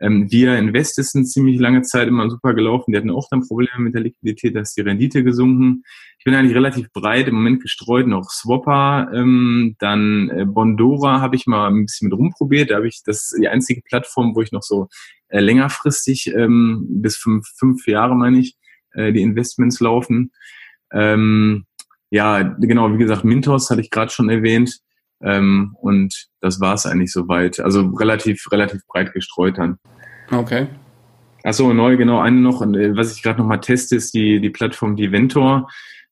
Ähm, 0.01 0.31
Via 0.31 0.57
Invest 0.57 0.99
ist 0.99 1.17
eine 1.17 1.25
ziemlich 1.25 1.59
lange 1.59 1.83
Zeit 1.83 2.09
immer 2.09 2.29
super 2.29 2.55
gelaufen. 2.55 2.93
Die 2.93 2.99
hatten 2.99 3.11
auch 3.11 3.29
dann 3.31 3.47
Probleme 3.47 3.79
mit 3.79 3.95
der 3.95 4.03
Liquidität, 4.03 4.55
da 4.55 4.61
ist 4.61 4.77
die 4.77 4.83
Rendite 4.83 5.25
gesunken. 5.25 5.83
Ich 6.19 6.25
bin 6.25 6.35
eigentlich 6.35 6.55
relativ 6.57 6.93
breit 6.93 7.29
im 7.29 7.37
Moment 7.37 7.63
gestreut, 7.63 8.07
noch 8.07 8.31
Swapper, 8.31 9.11
ähm, 9.15 9.77
dann 9.79 10.31
äh, 10.31 10.45
Bondora 10.45 11.21
habe 11.21 11.37
ich 11.37 11.47
mal 11.47 11.69
ein 11.69 11.87
bisschen 11.87 12.09
mit 12.09 12.19
rumprobiert. 12.19 12.71
Da 12.71 12.77
habe 12.77 12.89
ich, 12.89 13.03
das 13.05 13.33
ist 13.33 13.39
die 13.41 13.49
einzige 13.49 13.81
Plattform, 13.83 14.35
wo 14.35 14.43
ich 14.43 14.53
noch 14.53 14.63
so 14.63 14.89
äh, 15.29 15.41
längerfristig, 15.41 16.29
ähm, 16.35 16.87
bis 16.89 17.17
fünf, 17.17 17.47
fünf 17.59 17.87
Jahre 17.87 18.15
meine 18.15 18.39
ich, 18.39 18.57
äh, 18.93 19.13
die 19.13 19.23
Investments 19.23 19.81
laufen. 19.81 20.33
Ähm, 20.93 21.65
ja, 22.11 22.43
genau, 22.43 22.93
wie 22.93 22.99
gesagt, 22.99 23.25
Mintos 23.25 23.71
hatte 23.71 23.81
ich 23.81 23.91
gerade 23.91 24.13
schon 24.13 24.29
erwähnt. 24.29 24.79
Ähm, 25.23 25.77
und 25.81 26.29
das 26.41 26.61
war 26.61 26.75
es 26.75 26.87
eigentlich 26.87 27.13
soweit. 27.13 27.61
Also 27.61 27.89
relativ, 27.89 28.47
relativ 28.53 28.87
breit 28.87 29.13
gestreut 29.13 29.59
dann. 29.59 29.79
Okay. 30.31 30.67
Achso, 31.43 31.73
neu, 31.73 31.97
genau, 31.97 32.21
eine 32.21 32.41
noch, 32.41 32.63
äh, 32.63 32.97
was 32.97 33.15
ich 33.15 33.23
gerade 33.23 33.39
noch 33.39 33.47
mal 33.47 33.59
teste, 33.59 33.97
ist 33.97 34.15
die, 34.15 34.41
die 34.41 34.51
Plattform 34.51 34.97
Diventor. 34.97 35.69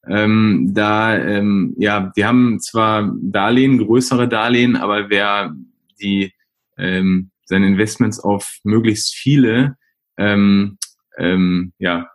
Ähm, 0.07 0.71
da, 0.75 1.17
ähm, 1.17 1.75
ja, 1.79 2.13
die 2.17 2.25
haben 2.25 2.61
zwar 2.61 3.13
Darlehen, 3.21 3.79
größere 3.79 4.29
Darlehen, 4.29 4.77
aber 4.77 5.11
wer 5.11 5.55
die 6.01 6.33
ähm, 6.77 7.31
seine 7.45 7.67
Investments 7.67 8.21
auf 8.21 8.59
möglichst 8.65 9.15
viele 9.15 9.77
ähm, 10.17 10.79
ähm, 11.19 11.73
ja, 11.79 12.09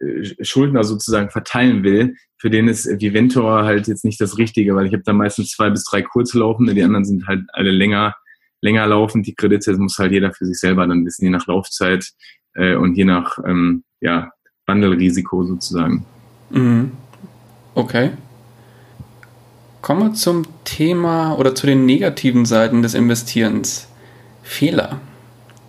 äh, 0.00 0.44
Schuldner 0.44 0.84
sozusagen 0.84 1.30
verteilen 1.30 1.82
will, 1.82 2.14
für 2.40 2.48
den 2.48 2.68
ist 2.68 2.86
Viventor 2.86 3.64
halt 3.64 3.86
jetzt 3.86 4.04
nicht 4.04 4.18
das 4.18 4.38
Richtige, 4.38 4.74
weil 4.74 4.86
ich 4.86 4.94
habe 4.94 5.02
da 5.04 5.12
meistens 5.12 5.50
zwei 5.50 5.68
bis 5.68 5.84
drei 5.84 6.00
kurze 6.00 6.38
laufende, 6.38 6.72
die 6.72 6.82
anderen 6.82 7.04
sind 7.04 7.26
halt 7.26 7.42
alle 7.52 7.70
länger, 7.70 8.16
länger 8.62 8.86
laufend. 8.86 9.26
Die 9.26 9.34
Kredite 9.34 9.76
muss 9.76 9.98
halt 9.98 10.12
jeder 10.12 10.32
für 10.32 10.46
sich 10.46 10.58
selber 10.58 10.86
dann 10.86 11.04
wissen, 11.04 11.24
je 11.24 11.30
nach 11.30 11.46
Laufzeit 11.46 12.08
äh, 12.54 12.76
und 12.76 12.94
je 12.94 13.04
nach 13.04 13.38
ähm, 13.46 13.84
ja, 14.00 14.30
Wandelrisiko 14.66 15.44
sozusagen. 15.44 16.06
Mhm. 16.48 16.92
Okay. 17.74 18.12
Kommen 19.82 20.00
wir 20.00 20.14
zum 20.14 20.46
Thema 20.64 21.34
oder 21.38 21.54
zu 21.54 21.66
den 21.66 21.84
negativen 21.84 22.46
Seiten 22.46 22.80
des 22.80 22.94
Investierens. 22.94 23.86
Fehler. 24.42 24.98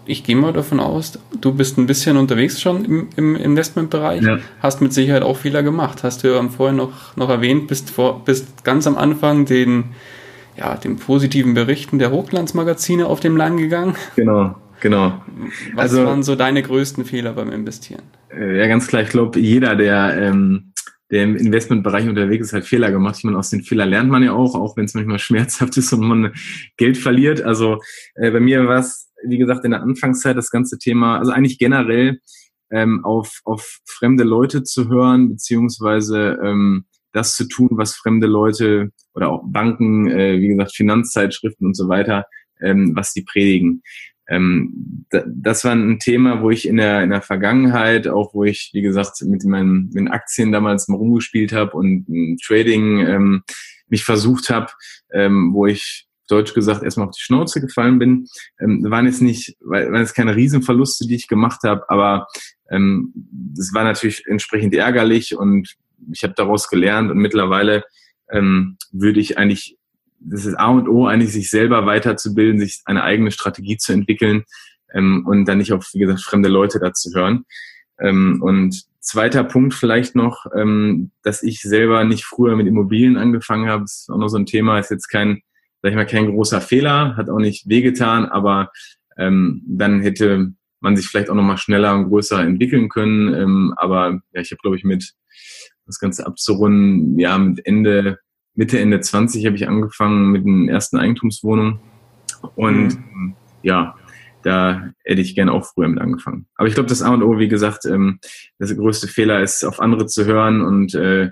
Ich 0.05 0.23
gehe 0.23 0.35
mal 0.35 0.51
davon 0.51 0.79
aus, 0.79 1.19
du 1.39 1.53
bist 1.53 1.77
ein 1.77 1.85
bisschen 1.85 2.17
unterwegs 2.17 2.59
schon 2.59 2.85
im, 2.85 3.09
im 3.15 3.35
Investmentbereich, 3.35 4.23
ja. 4.23 4.39
hast 4.59 4.81
mit 4.81 4.93
Sicherheit 4.93 5.21
auch 5.21 5.37
Fehler 5.37 5.63
gemacht. 5.63 6.03
Hast 6.03 6.23
du 6.23 6.29
ja 6.29 6.49
vorhin 6.49 6.77
noch, 6.77 7.15
noch 7.15 7.29
erwähnt, 7.29 7.67
bist, 7.67 7.91
vor, 7.91 8.23
bist 8.25 8.63
ganz 8.63 8.87
am 8.87 8.97
Anfang 8.97 9.45
den, 9.45 9.85
ja, 10.57 10.75
den 10.75 10.97
positiven 10.97 11.53
Berichten 11.53 11.99
der 11.99 12.11
Hochglanzmagazine 12.11 13.05
auf 13.05 13.19
dem 13.19 13.37
Lang 13.37 13.57
gegangen. 13.57 13.95
Genau, 14.15 14.55
genau. 14.79 15.21
Was 15.75 15.91
also, 15.91 16.05
waren 16.05 16.23
so 16.23 16.35
deine 16.35 16.63
größten 16.63 17.05
Fehler 17.05 17.33
beim 17.33 17.51
Investieren? 17.51 18.03
Äh, 18.29 18.59
ja, 18.59 18.67
ganz 18.67 18.87
klar. 18.87 19.03
Ich 19.03 19.09
glaube, 19.09 19.39
jeder, 19.39 19.75
der 19.75 20.17
ähm, 20.17 20.71
der 21.11 21.23
im 21.23 21.35
Investmentbereich 21.35 22.07
unterwegs 22.07 22.47
ist, 22.47 22.53
hat 22.53 22.65
Fehler 22.65 22.89
gemacht. 22.89 23.17
Ich 23.17 23.23
meine, 23.25 23.37
aus 23.37 23.49
den 23.49 23.63
Fehlern 23.63 23.89
lernt 23.89 24.09
man 24.09 24.23
ja 24.23 24.31
auch, 24.31 24.55
auch 24.55 24.77
wenn 24.77 24.85
es 24.85 24.93
manchmal 24.93 25.19
schmerzhaft 25.19 25.77
ist 25.77 25.93
und 25.93 26.01
man 26.01 26.33
Geld 26.77 26.97
verliert. 26.97 27.41
Also 27.41 27.81
äh, 28.15 28.31
bei 28.31 28.39
mir 28.39 28.65
war 28.67 28.79
es, 28.79 29.10
wie 29.25 29.37
gesagt, 29.37 29.65
in 29.65 29.71
der 29.71 29.81
Anfangszeit 29.81 30.37
das 30.37 30.51
ganze 30.51 30.77
Thema, 30.77 31.19
also 31.19 31.31
eigentlich 31.31 31.57
generell 31.57 32.19
ähm, 32.71 33.03
auf, 33.03 33.41
auf 33.43 33.79
fremde 33.85 34.23
Leute 34.23 34.63
zu 34.63 34.89
hören, 34.89 35.29
beziehungsweise 35.29 36.39
ähm, 36.43 36.85
das 37.13 37.35
zu 37.35 37.47
tun, 37.47 37.69
was 37.71 37.95
fremde 37.95 38.27
Leute 38.27 38.91
oder 39.13 39.29
auch 39.29 39.43
Banken, 39.45 40.09
äh, 40.09 40.39
wie 40.39 40.47
gesagt, 40.47 40.75
Finanzzeitschriften 40.75 41.67
und 41.67 41.75
so 41.75 41.89
weiter, 41.89 42.25
ähm, 42.61 42.93
was 42.95 43.13
die 43.13 43.23
predigen. 43.23 43.83
Ähm, 44.29 45.05
das 45.09 45.65
war 45.65 45.73
ein 45.73 45.99
Thema, 45.99 46.41
wo 46.41 46.49
ich 46.51 46.67
in 46.67 46.77
der, 46.77 47.03
in 47.03 47.09
der 47.09 47.21
Vergangenheit, 47.21 48.07
auch 48.07 48.33
wo 48.33 48.45
ich, 48.45 48.69
wie 48.73 48.81
gesagt, 48.81 49.21
mit 49.23 49.43
meinen, 49.43 49.89
mit 49.93 50.09
Aktien 50.09 50.53
damals 50.53 50.87
mal 50.87 50.97
rumgespielt 50.97 51.51
habe 51.51 51.75
und 51.75 52.05
Trading 52.41 52.99
ähm, 52.99 53.43
mich 53.87 54.05
versucht 54.05 54.49
habe, 54.49 54.71
ähm, 55.13 55.51
wo 55.53 55.65
ich 55.65 56.07
deutsch 56.31 56.53
gesagt 56.53 56.83
erstmal 56.83 57.07
auf 57.07 57.15
die 57.15 57.21
Schnauze 57.21 57.61
gefallen 57.61 57.99
bin. 57.99 58.27
Ähm, 58.59 58.85
waren 58.89 59.05
jetzt 59.05 59.21
nicht, 59.21 59.55
waren 59.61 59.95
jetzt 59.95 60.15
keine 60.15 60.35
Riesenverluste, 60.35 61.07
die 61.07 61.15
ich 61.15 61.27
gemacht 61.27 61.61
habe, 61.63 61.89
aber 61.89 62.27
ähm, 62.69 63.11
das 63.13 63.73
war 63.73 63.83
natürlich 63.83 64.25
entsprechend 64.27 64.73
ärgerlich 64.73 65.35
und 65.35 65.75
ich 66.11 66.23
habe 66.23 66.33
daraus 66.35 66.67
gelernt 66.67 67.11
und 67.11 67.17
mittlerweile 67.17 67.83
ähm, 68.31 68.77
würde 68.91 69.19
ich 69.19 69.37
eigentlich 69.37 69.77
das 70.21 70.45
ist 70.45 70.55
A 70.55 70.67
und 70.69 70.87
O, 70.87 71.07
eigentlich 71.07 71.33
sich 71.33 71.49
selber 71.49 71.85
weiterzubilden, 71.85 72.59
sich 72.59 72.81
eine 72.85 73.03
eigene 73.03 73.31
Strategie 73.31 73.77
zu 73.77 73.91
entwickeln 73.91 74.43
ähm, 74.93 75.25
und 75.25 75.45
dann 75.45 75.57
nicht 75.57 75.73
auf, 75.73 75.89
wie 75.93 75.99
gesagt, 75.99 76.21
fremde 76.21 76.49
Leute 76.49 76.79
dazu 76.79 77.09
hören. 77.13 77.45
Ähm, 77.99 78.41
und 78.41 78.83
zweiter 78.99 79.43
Punkt 79.43 79.73
vielleicht 79.73 80.15
noch, 80.15 80.45
ähm, 80.55 81.11
dass 81.23 81.43
ich 81.43 81.61
selber 81.61 82.03
nicht 82.03 82.23
früher 82.23 82.55
mit 82.55 82.67
Immobilien 82.67 83.17
angefangen 83.17 83.67
habe, 83.67 83.83
ist 83.83 84.09
auch 84.11 84.17
noch 84.17 84.29
so 84.29 84.37
ein 84.37 84.45
Thema, 84.45 84.79
ist 84.79 84.91
jetzt 84.91 85.07
kein, 85.07 85.41
sag 85.81 85.89
ich 85.89 85.95
mal, 85.95 86.05
kein 86.05 86.27
großer 86.27 86.61
Fehler, 86.61 87.15
hat 87.17 87.29
auch 87.29 87.39
nicht 87.39 87.67
wehgetan, 87.67 88.25
aber 88.25 88.71
ähm, 89.17 89.63
dann 89.67 90.01
hätte 90.01 90.53
man 90.79 90.95
sich 90.95 91.07
vielleicht 91.07 91.29
auch 91.29 91.35
noch 91.35 91.43
mal 91.43 91.57
schneller 91.57 91.95
und 91.95 92.09
größer 92.09 92.41
entwickeln 92.41 92.89
können. 92.89 93.33
Ähm, 93.33 93.73
aber 93.77 94.21
ja, 94.33 94.41
ich 94.41 94.51
habe, 94.51 94.61
glaube 94.61 94.77
ich, 94.77 94.83
mit 94.83 95.13
das 95.85 95.99
Ganze 95.99 96.25
abzurunden, 96.25 97.19
ja, 97.19 97.37
mit 97.37 97.65
Ende 97.65 98.19
Mitte, 98.53 98.79
Ende 98.79 98.99
20 98.99 99.45
habe 99.45 99.55
ich 99.55 99.67
angefangen 99.67 100.31
mit 100.31 100.45
den 100.45 100.67
ersten 100.67 100.97
Eigentumswohnungen. 100.97 101.79
Und 102.55 102.95
mhm. 102.95 103.35
ja, 103.61 103.95
da 104.43 104.89
hätte 105.03 105.21
ich 105.21 105.35
gerne 105.35 105.53
auch 105.53 105.65
früher 105.65 105.87
mit 105.87 106.01
angefangen. 106.01 106.47
Aber 106.55 106.67
ich 106.67 106.73
glaube, 106.73 106.89
das 106.89 107.01
A 107.01 107.13
und 107.13 107.23
O, 107.23 107.37
wie 107.39 107.47
gesagt, 107.47 107.85
ähm, 107.85 108.19
das 108.59 108.75
größte 108.75 109.07
Fehler 109.07 109.41
ist, 109.41 109.63
auf 109.63 109.79
andere 109.79 110.07
zu 110.07 110.25
hören 110.25 110.61
und 110.61 110.95
äh, 110.95 111.29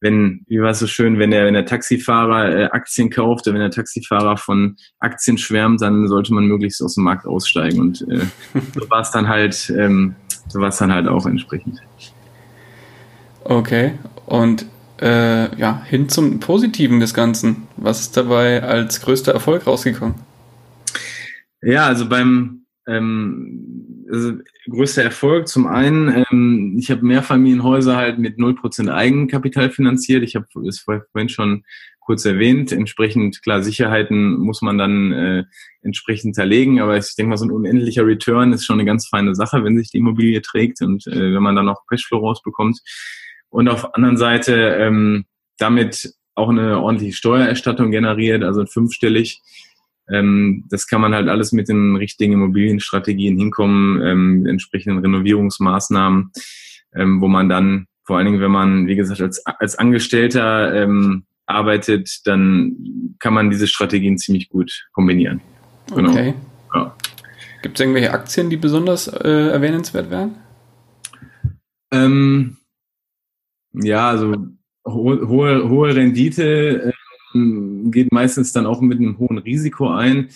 wenn, 0.00 0.44
wie 0.46 0.60
war 0.60 0.70
es 0.70 0.78
so 0.78 0.86
schön, 0.86 1.18
wenn 1.18 1.30
der, 1.30 1.44
wenn 1.44 1.54
der 1.54 1.66
Taxifahrer 1.66 2.56
äh, 2.56 2.64
Aktien 2.66 3.10
kauft, 3.10 3.46
wenn 3.46 3.54
der 3.54 3.70
Taxifahrer 3.70 4.36
von 4.36 4.76
Aktien 4.98 5.38
schwärmt, 5.38 5.82
dann 5.82 6.08
sollte 6.08 6.32
man 6.34 6.46
möglichst 6.46 6.82
aus 6.82 6.94
dem 6.94 7.04
Markt 7.04 7.26
aussteigen. 7.26 7.80
Und 7.80 8.02
äh, 8.08 8.24
so 8.74 8.90
war 8.90 9.00
es 9.00 9.10
dann 9.10 9.28
halt, 9.28 9.72
ähm, 9.76 10.14
so 10.48 10.60
war 10.60 10.68
es 10.68 10.78
dann 10.78 10.92
halt 10.92 11.06
auch 11.06 11.26
entsprechend. 11.26 11.80
Okay. 13.44 13.92
Und 14.26 14.66
äh, 15.00 15.54
ja, 15.56 15.82
hin 15.84 16.08
zum 16.08 16.40
Positiven 16.40 17.00
des 17.00 17.14
Ganzen. 17.14 17.68
Was 17.76 18.00
ist 18.00 18.16
dabei 18.16 18.62
als 18.62 19.00
größter 19.00 19.32
Erfolg 19.32 19.66
rausgekommen? 19.66 20.14
Ja, 21.62 21.86
also 21.86 22.08
beim 22.08 22.64
ähm, 22.86 24.06
also 24.10 24.32
größter 24.70 25.02
Erfolg 25.02 25.48
zum 25.48 25.66
einen, 25.66 26.24
ähm, 26.30 26.76
ich 26.78 26.90
habe 26.90 27.04
Mehrfamilienhäuser 27.04 27.96
halt 27.96 28.18
mit 28.18 28.38
0% 28.38 28.92
Eigenkapital 28.92 29.70
finanziert. 29.70 30.22
Ich 30.22 30.36
habe 30.36 30.46
es 30.66 30.80
vorhin 30.80 31.28
schon 31.28 31.64
kurz 32.00 32.24
erwähnt. 32.24 32.72
Entsprechend, 32.72 33.42
klar, 33.42 33.62
Sicherheiten 33.62 34.38
muss 34.38 34.62
man 34.62 34.78
dann 34.78 35.12
äh, 35.12 35.44
entsprechend 35.82 36.34
zerlegen, 36.34 36.80
aber 36.80 36.96
ich 36.96 37.14
denke 37.14 37.30
mal, 37.30 37.36
so 37.36 37.44
ein 37.44 37.50
unendlicher 37.50 38.06
Return 38.06 38.52
ist 38.52 38.64
schon 38.64 38.80
eine 38.80 38.86
ganz 38.86 39.06
feine 39.06 39.34
Sache, 39.34 39.62
wenn 39.62 39.78
sich 39.78 39.90
die 39.90 39.98
Immobilie 39.98 40.42
trägt 40.42 40.80
und 40.82 41.06
äh, 41.06 41.34
wenn 41.34 41.42
man 41.42 41.56
dann 41.56 41.66
noch 41.66 41.86
Cashflow 41.86 42.18
rausbekommt 42.18 42.80
und 43.50 43.68
auf 43.68 43.82
der 43.82 43.96
anderen 43.96 44.16
Seite 44.16 44.54
ähm, 44.54 45.26
damit 45.58 46.14
auch 46.34 46.48
eine 46.48 46.80
ordentliche 46.80 47.16
Steuererstattung 47.16 47.90
generiert, 47.90 48.42
also 48.42 48.64
fünfstellig. 48.66 49.42
Ähm, 50.12 50.64
das 50.68 50.86
kann 50.86 51.00
man 51.00 51.14
halt 51.14 51.28
alles 51.28 51.52
mit 51.52 51.68
den 51.68 51.96
richtigen 51.96 52.32
Immobilienstrategien 52.32 53.38
hinkommen, 53.38 54.02
ähm, 54.02 54.46
entsprechenden 54.46 54.98
Renovierungsmaßnahmen, 54.98 56.32
ähm, 56.94 57.20
wo 57.20 57.28
man 57.28 57.48
dann 57.48 57.86
vor 58.04 58.16
allen 58.16 58.26
Dingen, 58.26 58.40
wenn 58.40 58.50
man, 58.50 58.86
wie 58.86 58.96
gesagt, 58.96 59.20
als, 59.20 59.44
als 59.46 59.76
Angestellter 59.76 60.74
ähm, 60.74 61.24
arbeitet, 61.46 62.20
dann 62.24 62.76
kann 63.18 63.34
man 63.34 63.50
diese 63.50 63.66
Strategien 63.66 64.18
ziemlich 64.18 64.48
gut 64.48 64.88
kombinieren. 64.92 65.40
Genau. 65.94 66.10
Okay. 66.10 66.34
Ja. 66.74 66.96
Gibt 67.62 67.78
es 67.78 67.80
irgendwelche 67.80 68.12
Aktien, 68.12 68.50
die 68.50 68.56
besonders 68.56 69.08
äh, 69.08 69.50
erwähnenswert 69.50 70.10
wären? 70.10 70.36
Ähm, 71.92 72.56
ja, 73.72 74.08
also 74.08 74.34
hohe, 74.86 75.28
hohe, 75.28 75.68
hohe 75.68 75.94
Rendite 75.94 76.82
ähm, 76.84 76.92
geht 77.32 78.12
meistens 78.12 78.52
dann 78.52 78.66
auch 78.66 78.80
mit 78.80 78.98
einem 78.98 79.18
hohen 79.18 79.38
Risiko 79.38 79.90
ein. 79.90 80.28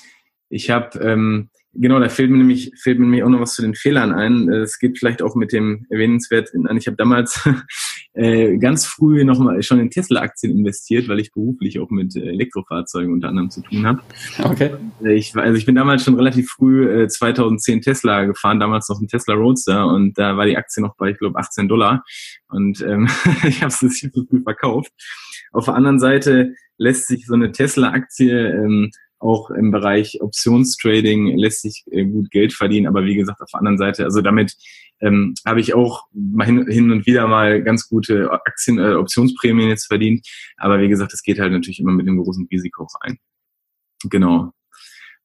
Ich 0.48 0.70
habe 0.70 0.98
ähm, 1.00 1.50
Genau, 1.76 1.98
da 1.98 2.08
fällt 2.08 2.30
mir 2.30 2.38
nämlich 2.38 2.70
fällt 2.80 2.98
mir 2.98 3.06
nämlich 3.06 3.24
auch 3.24 3.28
noch 3.28 3.40
was 3.40 3.54
zu 3.54 3.62
den 3.62 3.74
Fehlern 3.74 4.12
ein. 4.12 4.48
Es 4.48 4.78
geht 4.78 4.98
vielleicht 4.98 5.22
auch 5.22 5.34
mit 5.34 5.52
dem 5.52 5.86
erwähnenswert 5.90 6.50
an. 6.54 6.76
Ich 6.76 6.86
habe 6.86 6.96
damals 6.96 7.40
äh, 8.14 8.56
ganz 8.58 8.86
früh 8.86 9.24
noch 9.24 9.40
mal 9.40 9.60
schon 9.62 9.80
in 9.80 9.90
Tesla-Aktien 9.90 10.52
investiert, 10.52 11.08
weil 11.08 11.18
ich 11.18 11.32
beruflich 11.32 11.80
auch 11.80 11.90
mit 11.90 12.14
äh, 12.14 12.28
Elektrofahrzeugen 12.28 13.12
unter 13.12 13.28
anderem 13.28 13.50
zu 13.50 13.60
tun 13.62 13.86
habe. 13.86 14.00
Okay. 14.42 14.70
Äh, 15.02 15.14
ich, 15.14 15.36
also 15.36 15.58
ich 15.58 15.66
bin 15.66 15.74
damals 15.74 16.04
schon 16.04 16.14
relativ 16.14 16.48
früh 16.48 17.02
äh, 17.02 17.08
2010 17.08 17.82
Tesla 17.82 18.24
gefahren, 18.24 18.60
damals 18.60 18.88
noch 18.88 19.00
ein 19.00 19.08
Tesla 19.08 19.34
Roadster 19.34 19.88
und 19.88 20.16
da 20.16 20.36
war 20.36 20.46
die 20.46 20.56
Aktie 20.56 20.80
noch 20.80 20.96
bei, 20.96 21.10
ich 21.10 21.18
glaube, 21.18 21.38
18 21.38 21.66
Dollar 21.66 22.04
und 22.48 22.82
ähm, 22.82 23.08
ich 23.48 23.62
habe 23.62 23.72
es 23.72 23.82
nicht 23.82 24.12
so 24.14 24.24
früh 24.30 24.42
verkauft. 24.42 24.92
Auf 25.54 25.66
der 25.66 25.74
anderen 25.74 26.00
Seite 26.00 26.54
lässt 26.76 27.06
sich 27.06 27.26
so 27.26 27.34
eine 27.34 27.52
Tesla-Aktie 27.52 28.50
ähm, 28.50 28.90
auch 29.24 29.50
im 29.50 29.70
Bereich 29.70 30.20
Optionstrading 30.20 31.38
lässt 31.38 31.62
sich 31.62 31.84
äh, 31.90 32.04
gut 32.04 32.30
Geld 32.30 32.52
verdienen, 32.52 32.86
aber 32.86 33.04
wie 33.04 33.14
gesagt, 33.14 33.40
auf 33.40 33.50
der 33.50 33.60
anderen 33.60 33.78
Seite, 33.78 34.04
also 34.04 34.20
damit 34.20 34.54
ähm, 35.00 35.34
habe 35.46 35.60
ich 35.60 35.74
auch 35.74 36.06
mal 36.12 36.44
hin, 36.44 36.66
hin, 36.68 36.90
und 36.90 37.06
wieder 37.06 37.26
mal 37.26 37.62
ganz 37.62 37.88
gute 37.88 38.30
Aktien, 38.30 38.78
äh, 38.78 38.94
Optionsprämien 38.94 39.68
jetzt 39.68 39.86
verdient. 39.86 40.26
Aber 40.56 40.80
wie 40.80 40.88
gesagt, 40.88 41.12
es 41.14 41.22
geht 41.22 41.40
halt 41.40 41.52
natürlich 41.52 41.80
immer 41.80 41.92
mit 41.92 42.06
dem 42.06 42.22
großen 42.22 42.46
Risiko 42.50 42.86
rein. 43.00 43.18
Genau. 44.04 44.52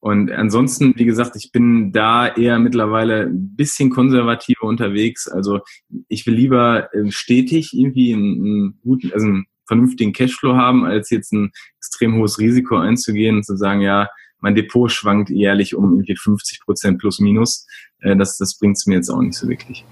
Und 0.00 0.32
ansonsten, 0.32 0.94
wie 0.96 1.04
gesagt, 1.04 1.36
ich 1.36 1.52
bin 1.52 1.92
da 1.92 2.26
eher 2.26 2.58
mittlerweile 2.58 3.24
ein 3.24 3.54
bisschen 3.54 3.90
konservativer 3.90 4.64
unterwegs. 4.64 5.28
Also 5.28 5.60
ich 6.08 6.26
will 6.26 6.34
lieber 6.34 6.92
äh, 6.94 7.10
stetig 7.10 7.74
irgendwie 7.74 8.14
einen, 8.14 8.34
einen 8.40 8.80
guten, 8.82 9.12
also 9.12 9.26
einen 9.26 9.46
vernünftigen 9.70 10.12
Cashflow 10.12 10.56
haben, 10.56 10.84
als 10.84 11.10
jetzt 11.10 11.32
ein 11.32 11.52
extrem 11.78 12.16
hohes 12.16 12.40
Risiko 12.40 12.76
einzugehen 12.76 13.36
und 13.36 13.44
zu 13.44 13.56
sagen, 13.56 13.80
ja, 13.82 14.08
mein 14.40 14.56
Depot 14.56 14.90
schwankt 14.90 15.30
jährlich 15.30 15.76
um 15.76 15.92
irgendwie 15.92 16.16
50 16.16 16.60
Prozent 16.60 16.98
plus 16.98 17.20
minus. 17.20 17.66
Äh, 18.00 18.16
das 18.16 18.36
das 18.36 18.58
bringt 18.58 18.76
es 18.76 18.86
mir 18.86 18.96
jetzt 18.96 19.10
auch 19.10 19.20
nicht 19.20 19.36
so 19.36 19.48
wirklich. 19.48 19.84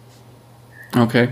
Okay. 0.96 1.28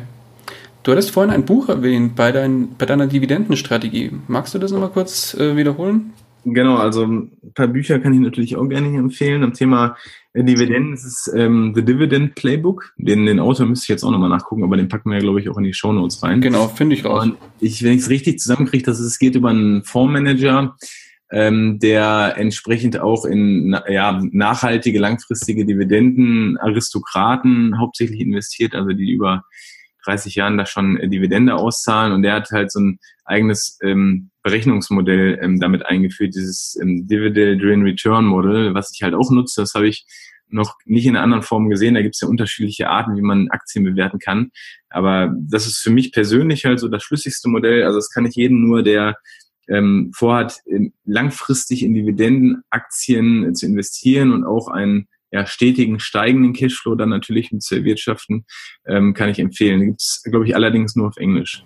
Du 0.84 0.92
hattest 0.92 1.10
vorhin 1.10 1.32
ein 1.32 1.44
Buch 1.44 1.68
erwähnt 1.68 2.14
bei, 2.14 2.30
dein, 2.30 2.76
bei 2.76 2.86
deiner 2.86 3.08
Dividendenstrategie. 3.08 4.12
Magst 4.28 4.54
du 4.54 4.58
das 4.60 4.70
nochmal 4.70 4.90
kurz 4.90 5.34
äh, 5.34 5.56
wiederholen? 5.56 6.12
Genau, 6.48 6.76
also 6.76 7.04
ein 7.04 7.52
paar 7.54 7.66
Bücher 7.66 7.98
kann 7.98 8.14
ich 8.14 8.20
natürlich 8.20 8.54
auch 8.54 8.68
gerne 8.68 8.96
empfehlen. 8.96 9.42
Am 9.42 9.52
Thema 9.52 9.96
äh, 10.32 10.44
Dividenden 10.44 10.94
ist 10.94 11.04
es 11.04 11.32
ähm, 11.34 11.72
The 11.74 11.84
Dividend 11.84 12.36
Playbook. 12.36 12.92
Den, 12.98 13.26
den 13.26 13.40
Autor 13.40 13.66
müsste 13.66 13.86
ich 13.86 13.88
jetzt 13.88 14.04
auch 14.04 14.12
nochmal 14.12 14.28
nachgucken, 14.28 14.62
aber 14.62 14.76
den 14.76 14.86
packen 14.86 15.10
wir, 15.10 15.18
glaube 15.18 15.40
ich, 15.40 15.48
auch 15.48 15.58
in 15.58 15.64
die 15.64 15.74
Show 15.74 15.92
Notes 15.92 16.22
rein. 16.22 16.40
Genau, 16.40 16.68
finde 16.68 16.94
ich 16.94 17.04
raus. 17.04 17.24
Und 17.24 17.36
ich, 17.58 17.82
wenn 17.82 17.94
ich 17.94 18.02
es 18.02 18.10
richtig 18.10 18.38
zusammenkriege, 18.38 18.84
dass 18.84 19.00
es 19.00 19.18
geht 19.18 19.34
über 19.34 19.48
einen 19.48 19.82
Fondsmanager, 19.82 20.76
ähm, 21.32 21.80
der 21.80 22.34
entsprechend 22.36 23.00
auch 23.00 23.24
in 23.24 23.76
ja, 23.88 24.22
nachhaltige, 24.30 25.00
langfristige 25.00 25.66
Dividenden, 25.66 26.58
Aristokraten 26.58 27.80
hauptsächlich 27.80 28.20
investiert, 28.20 28.76
also 28.76 28.90
die 28.90 29.10
über 29.10 29.42
30 30.04 30.36
Jahren 30.36 30.56
da 30.56 30.64
schon 30.64 30.96
äh, 30.96 31.08
Dividende 31.08 31.56
auszahlen 31.56 32.12
und 32.12 32.22
der 32.22 32.34
hat 32.34 32.52
halt 32.52 32.70
so 32.70 32.78
ein 32.78 33.00
eigenes 33.26 33.78
ähm, 33.82 34.30
Berechnungsmodell 34.42 35.38
ähm, 35.42 35.60
damit 35.60 35.84
eingeführt, 35.84 36.34
dieses 36.34 36.78
ähm, 36.80 37.06
Dividend 37.06 37.62
Return 37.62 38.24
Model, 38.24 38.74
was 38.74 38.92
ich 38.94 39.02
halt 39.02 39.14
auch 39.14 39.30
nutze. 39.30 39.60
Das 39.60 39.74
habe 39.74 39.88
ich 39.88 40.06
noch 40.48 40.76
nicht 40.84 41.06
in 41.06 41.16
einer 41.16 41.24
anderen 41.24 41.42
Form 41.42 41.68
gesehen. 41.68 41.94
Da 41.94 42.02
gibt 42.02 42.14
es 42.14 42.20
ja 42.20 42.28
unterschiedliche 42.28 42.88
Arten, 42.88 43.16
wie 43.16 43.22
man 43.22 43.48
Aktien 43.50 43.84
bewerten 43.84 44.18
kann. 44.20 44.50
Aber 44.88 45.34
das 45.36 45.66
ist 45.66 45.78
für 45.78 45.90
mich 45.90 46.12
persönlich 46.12 46.64
halt 46.64 46.78
so 46.78 46.88
das 46.88 47.02
schlüssigste 47.02 47.48
Modell. 47.48 47.82
Also 47.82 47.98
das 47.98 48.10
kann 48.10 48.26
ich 48.26 48.36
jedem 48.36 48.60
nur, 48.60 48.82
der 48.82 49.16
ähm, 49.68 50.12
vorhat, 50.14 50.60
langfristig 51.04 51.82
in 51.82 51.94
Dividendenaktien 51.94 53.54
zu 53.56 53.66
investieren 53.66 54.32
und 54.32 54.44
auch 54.44 54.68
einen 54.68 55.08
ja, 55.36 55.46
stetigen 55.46 56.00
steigenden 56.00 56.54
Cashflow 56.54 56.94
dann 56.94 57.10
natürlich 57.10 57.52
mit 57.52 57.62
zu 57.62 57.76
erwirtschaften, 57.76 58.46
ähm, 58.86 59.12
kann 59.12 59.28
ich 59.28 59.38
empfehlen. 59.38 59.80
Gibt 59.80 60.00
es, 60.00 60.22
glaube 60.24 60.46
ich, 60.46 60.56
allerdings 60.56 60.96
nur 60.96 61.08
auf 61.08 61.16
Englisch. 61.18 61.62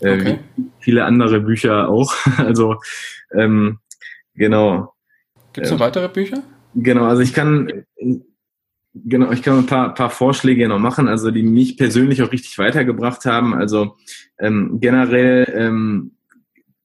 Äh, 0.00 0.14
okay. 0.14 0.38
Viele 0.80 1.04
andere 1.04 1.40
Bücher 1.40 1.88
auch. 1.88 2.12
also 2.36 2.76
ähm, 3.32 3.78
genau. 4.34 4.92
Gibt 5.52 5.66
es 5.66 5.72
noch 5.72 5.78
äh, 5.78 5.84
weitere 5.84 6.08
Bücher? 6.08 6.42
Genau, 6.74 7.04
also 7.04 7.22
ich 7.22 7.32
kann 7.32 7.84
genau, 8.94 9.30
ich 9.30 9.42
kann 9.42 9.58
ein 9.58 9.66
paar, 9.66 9.94
paar 9.94 10.10
Vorschläge 10.10 10.68
noch 10.68 10.78
machen, 10.78 11.08
also 11.08 11.30
die 11.30 11.42
mich 11.42 11.76
persönlich 11.76 12.22
auch 12.22 12.32
richtig 12.32 12.58
weitergebracht 12.58 13.24
haben. 13.24 13.54
Also 13.54 13.96
ähm, 14.38 14.78
generell 14.80 15.50
ähm, 15.54 16.12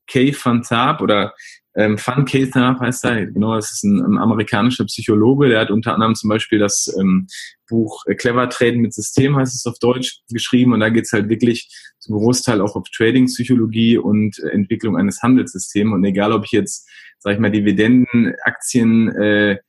Kay 0.08 0.36
Van 0.42 0.62
Tarp 0.62 1.02
oder 1.02 1.34
ähm, 1.78 1.96
Van 2.04 2.26
Kether 2.26 2.80
heißt 2.80 3.06
er, 3.06 3.28
genau, 3.28 3.56
das 3.56 3.72
ist 3.72 3.84
ein, 3.84 4.02
ein, 4.02 4.18
amerikanischer 4.18 4.86
Psychologe, 4.86 5.50
der 5.50 5.60
hat 5.60 5.70
unter 5.70 5.94
anderem 5.94 6.16
zum 6.16 6.28
Beispiel 6.28 6.58
das 6.58 6.92
ähm, 7.00 7.28
Buch 7.70 8.04
äh, 8.08 8.16
Clever 8.16 8.50
Traden 8.50 8.82
mit 8.82 8.96
System, 8.96 9.38
heißt 9.38 9.54
es 9.54 9.68
auf 9.68 9.78
Deutsch, 9.78 10.22
geschrieben. 10.32 10.74
Und 10.74 10.80
da 10.80 10.90
geht's 10.90 11.14
halt 11.14 11.30
wirklich 11.30 11.70
zum 12.00 12.18
Großteil 12.18 12.62
auch 12.62 12.76
auf 12.76 12.90
Trading-Psychologie 12.90 14.00
und 14.00 14.40
äh, 14.40 14.50
Entwicklung 14.50 14.98
eines 14.98 15.22
Handelssystems. 15.22 15.94
Und 15.94 16.04
egal, 16.04 16.34
ob 16.34 16.46
ich 16.46 16.52
jetzt, 16.52 16.90
sag 17.20 17.36
ich 17.36 17.40
mal, 17.40 17.52
Dividenden, 17.52 18.34
Aktien, 18.44 19.10
äh, 19.10 19.60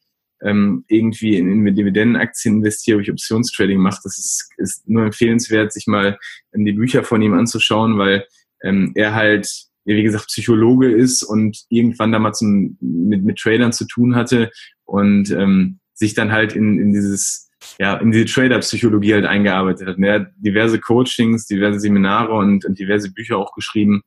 ähm, 0.41 0.85
irgendwie 0.89 1.37
in, 1.37 1.67
in 1.67 1.75
Dividendenaktien 1.75 2.57
investiere, 2.57 2.97
ob 2.97 3.03
ich 3.03 3.11
Optionstrading 3.11 3.79
mache, 3.79 4.01
das 4.05 4.19
ist, 4.19 4.49
ist 4.57 4.89
nur 4.89 5.05
empfehlenswert, 5.05 5.75
sich 5.75 5.87
mal 5.87 6.19
in 6.53 6.65
die 6.65 6.73
Bücher 6.73 7.05
von 7.05 7.21
ihm 7.21 7.35
anzuschauen, 7.35 7.99
weil 7.99 8.27
ähm, 8.63 8.93
er 8.95 9.15
halt 9.15 9.68
wie 9.97 10.03
gesagt, 10.03 10.27
Psychologe 10.27 10.91
ist 10.91 11.23
und 11.23 11.65
irgendwann 11.69 12.13
da 12.13 12.19
mal 12.19 12.33
zum, 12.33 12.77
mit, 12.81 13.25
mit 13.25 13.39
Tradern 13.39 13.73
zu 13.73 13.87
tun 13.87 14.15
hatte 14.15 14.51
und 14.85 15.31
ähm, 15.31 15.79
sich 15.95 16.15
dann 16.15 16.33
halt 16.33 16.55
in, 16.55 16.79
in 16.79 16.93
dieses, 16.93 17.51
ja, 17.79 17.97
in 17.97 18.13
diese 18.13 18.27
Trader-Psychologie 18.27 19.15
halt 19.15 19.25
eingearbeitet 19.25 19.89
hat. 19.89 19.99
Er 19.99 20.15
hat 20.15 20.31
diverse 20.37 20.79
Coachings, 20.79 21.47
diverse 21.47 21.81
Seminare 21.81 22.33
und, 22.33 22.65
und 22.65 22.79
diverse 22.79 23.13
Bücher 23.13 23.39
auch 23.39 23.53
geschrieben. 23.55 24.03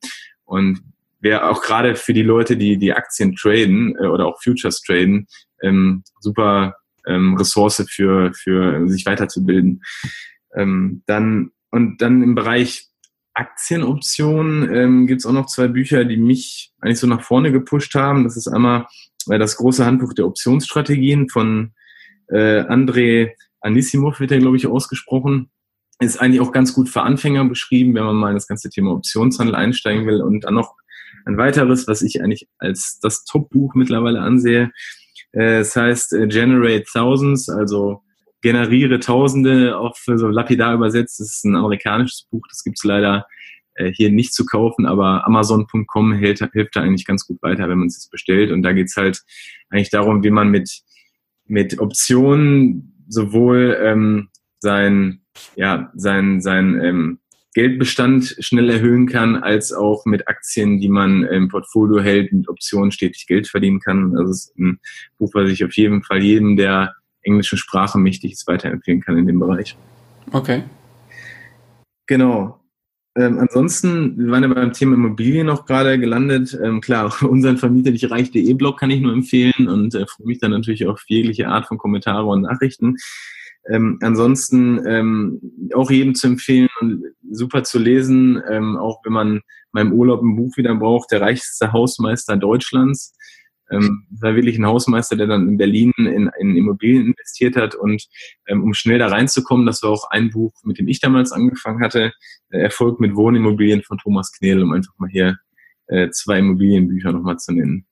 Und 0.45 0.81
wer 1.19 1.49
auch 1.49 1.61
gerade 1.61 1.95
für 1.95 2.13
die 2.13 2.23
Leute, 2.23 2.57
die 2.57 2.77
die 2.77 2.93
Aktien 2.93 3.35
traden 3.35 3.95
äh, 3.97 4.07
oder 4.07 4.27
auch 4.27 4.41
Futures 4.41 4.81
traden, 4.81 5.27
ähm, 5.61 6.03
super 6.19 6.75
ähm, 7.07 7.35
Ressource 7.35 7.85
für, 7.89 8.33
für 8.33 8.87
sich 8.87 9.05
weiterzubilden. 9.05 9.81
Ähm, 10.55 11.03
dann, 11.05 11.51
und 11.71 12.01
dann 12.01 12.21
im 12.21 12.35
Bereich 12.35 12.90
Aktienoptionen 13.33 14.73
ähm, 14.73 15.07
gibt 15.07 15.21
es 15.21 15.25
auch 15.25 15.31
noch 15.31 15.45
zwei 15.45 15.67
Bücher, 15.67 16.05
die 16.05 16.17
mich 16.17 16.73
eigentlich 16.81 16.99
so 16.99 17.07
nach 17.07 17.21
vorne 17.21 17.51
gepusht 17.51 17.95
haben. 17.95 18.23
Das 18.23 18.35
ist 18.35 18.47
einmal 18.47 18.87
äh, 19.29 19.39
das 19.39 19.55
große 19.57 19.85
Handbuch 19.85 20.13
der 20.13 20.25
Optionsstrategien 20.27 21.29
von 21.29 21.73
äh, 22.27 22.61
André 22.61 23.31
Anissimov, 23.61 24.19
wird 24.19 24.31
er, 24.31 24.39
glaube 24.39 24.57
ich, 24.57 24.67
ausgesprochen. 24.67 25.49
Ist 25.99 26.19
eigentlich 26.19 26.41
auch 26.41 26.51
ganz 26.51 26.73
gut 26.73 26.89
für 26.89 27.03
Anfänger 27.03 27.45
beschrieben, 27.45 27.93
wenn 27.93 28.03
man 28.03 28.15
mal 28.15 28.29
in 28.29 28.35
das 28.35 28.47
ganze 28.47 28.69
Thema 28.69 28.91
Optionshandel 28.91 29.55
einsteigen 29.55 30.07
will. 30.07 30.21
Und 30.21 30.45
dann 30.45 30.55
noch 30.55 30.75
ein 31.25 31.37
weiteres, 31.37 31.87
was 31.87 32.01
ich 32.01 32.21
eigentlich 32.21 32.47
als 32.57 32.99
das 33.01 33.23
Top-Buch 33.23 33.75
mittlerweile 33.75 34.21
ansehe. 34.21 34.71
Äh, 35.31 35.59
es 35.59 35.75
heißt 35.75 36.13
äh, 36.13 36.27
Generate 36.27 36.85
Thousands, 36.91 37.49
also 37.49 38.03
generiere 38.41 38.99
Tausende 38.99 39.77
auf 39.77 40.01
so 40.05 40.27
lapidar 40.27 40.73
übersetzt. 40.73 41.19
Das 41.19 41.27
ist 41.27 41.45
ein 41.45 41.55
amerikanisches 41.55 42.27
Buch, 42.29 42.45
das 42.49 42.63
gibt's 42.63 42.83
leider 42.83 43.25
äh, 43.75 43.91
hier 43.91 44.11
nicht 44.11 44.33
zu 44.33 44.45
kaufen, 44.45 44.85
aber 44.85 45.25
Amazon.com 45.25 46.13
hilft, 46.13 46.43
hilft 46.53 46.75
da 46.75 46.81
eigentlich 46.81 47.05
ganz 47.05 47.25
gut 47.25 47.41
weiter, 47.41 47.69
wenn 47.69 47.79
man 47.79 47.87
es 47.87 47.97
jetzt 47.97 48.11
bestellt. 48.11 48.51
Und 48.51 48.63
da 48.63 48.73
geht's 48.73 48.97
halt 48.97 49.21
eigentlich 49.69 49.89
darum, 49.89 50.23
wie 50.23 50.31
man 50.31 50.49
mit, 50.49 50.81
mit 51.45 51.79
Optionen 51.79 53.05
sowohl 53.07 53.77
ähm, 53.81 54.29
sein, 54.59 55.21
ja, 55.55 55.91
sein, 55.95 56.41
sein 56.41 56.79
ähm, 56.81 57.19
Geldbestand 57.53 58.37
schnell 58.39 58.69
erhöhen 58.69 59.07
kann, 59.07 59.35
als 59.35 59.73
auch 59.73 60.05
mit 60.05 60.27
Aktien, 60.29 60.79
die 60.79 60.87
man 60.87 61.23
im 61.23 61.49
Portfolio 61.49 62.01
hält, 62.01 62.31
mit 62.31 62.47
Optionen 62.47 62.91
stetig 62.91 63.27
Geld 63.27 63.47
verdienen 63.47 63.81
kann. 63.81 64.15
Also 64.15 64.31
es 64.31 64.47
ist 64.47 64.57
ein 64.57 64.79
Buch, 65.17 65.31
was 65.33 65.49
ich 65.49 65.65
auf 65.65 65.73
jeden 65.73 66.01
Fall 66.03 66.23
jedem, 66.23 66.55
der 66.55 66.95
englischen 67.23 67.57
Sprache 67.57 67.97
mächtig 67.97 68.33
ist, 68.33 68.47
weiterempfehlen 68.47 69.01
kann 69.01 69.17
in 69.17 69.27
dem 69.27 69.39
Bereich. 69.39 69.77
Okay. 70.31 70.63
Genau. 72.07 72.59
Ähm, 73.15 73.39
ansonsten, 73.39 74.17
wir 74.17 74.31
waren 74.31 74.43
ja 74.43 74.49
beim 74.49 74.71
Thema 74.71 74.95
Immobilien 74.95 75.47
noch 75.47 75.65
gerade 75.65 75.99
gelandet. 75.99 76.57
Ähm, 76.63 76.79
klar, 76.79 77.13
unseren 77.23 77.57
Vermieter 77.57 77.91
dich 77.91 78.09
reich.de 78.09 78.53
Blog 78.53 78.79
kann 78.79 78.91
ich 78.91 79.01
nur 79.01 79.13
empfehlen 79.13 79.67
und 79.67 79.93
äh, 79.95 80.05
freue 80.07 80.27
mich 80.27 80.39
dann 80.39 80.51
natürlich 80.51 80.87
auf 80.87 81.03
jegliche 81.07 81.47
Art 81.47 81.67
von 81.67 81.77
Kommentare 81.77 82.25
und 82.25 82.41
Nachrichten. 82.41 82.95
Ähm, 83.69 83.99
ansonsten 84.01 84.81
ähm, 84.87 85.39
auch 85.75 85.91
jedem 85.91 86.15
zu 86.15 86.27
empfehlen 86.27 86.69
und 86.79 87.03
super 87.31 87.63
zu 87.63 87.77
lesen, 87.77 88.41
ähm, 88.49 88.77
auch 88.77 89.01
wenn 89.03 89.13
man 89.13 89.41
mal 89.71 89.81
im 89.81 89.93
Urlaub 89.93 90.21
ein 90.21 90.35
Buch 90.35 90.57
wieder 90.57 90.73
braucht, 90.75 91.11
der 91.11 91.21
reichste 91.21 91.71
Hausmeister 91.71 92.37
Deutschlands 92.37 93.15
ähm, 93.71 94.05
war 94.09 94.35
wirklich 94.35 94.57
ein 94.57 94.65
Hausmeister, 94.65 95.15
der 95.15 95.27
dann 95.27 95.47
in 95.47 95.57
Berlin 95.57 95.91
in, 95.97 96.29
in 96.39 96.55
Immobilien 96.55 97.07
investiert 97.07 97.55
hat 97.55 97.75
und 97.75 98.05
ähm, 98.47 98.63
um 98.63 98.73
schnell 98.73 98.99
da 98.99 99.07
reinzukommen, 99.07 99.65
das 99.65 99.81
war 99.83 99.91
auch 99.91 100.09
ein 100.11 100.29
Buch, 100.29 100.53
mit 100.63 100.77
dem 100.79 100.87
ich 100.87 100.99
damals 100.99 101.31
angefangen 101.31 101.81
hatte, 101.81 102.13
äh, 102.49 102.59
Erfolg 102.59 102.99
mit 102.99 103.15
Wohnimmobilien 103.15 103.81
von 103.83 103.97
Thomas 103.97 104.31
Knedel, 104.31 104.63
um 104.63 104.73
einfach 104.73 104.93
mal 104.97 105.09
hier 105.09 105.37
äh, 105.87 106.09
zwei 106.11 106.39
Immobilienbücher 106.39 107.11
nochmal 107.11 107.37
zu 107.37 107.53
nennen. 107.53 107.85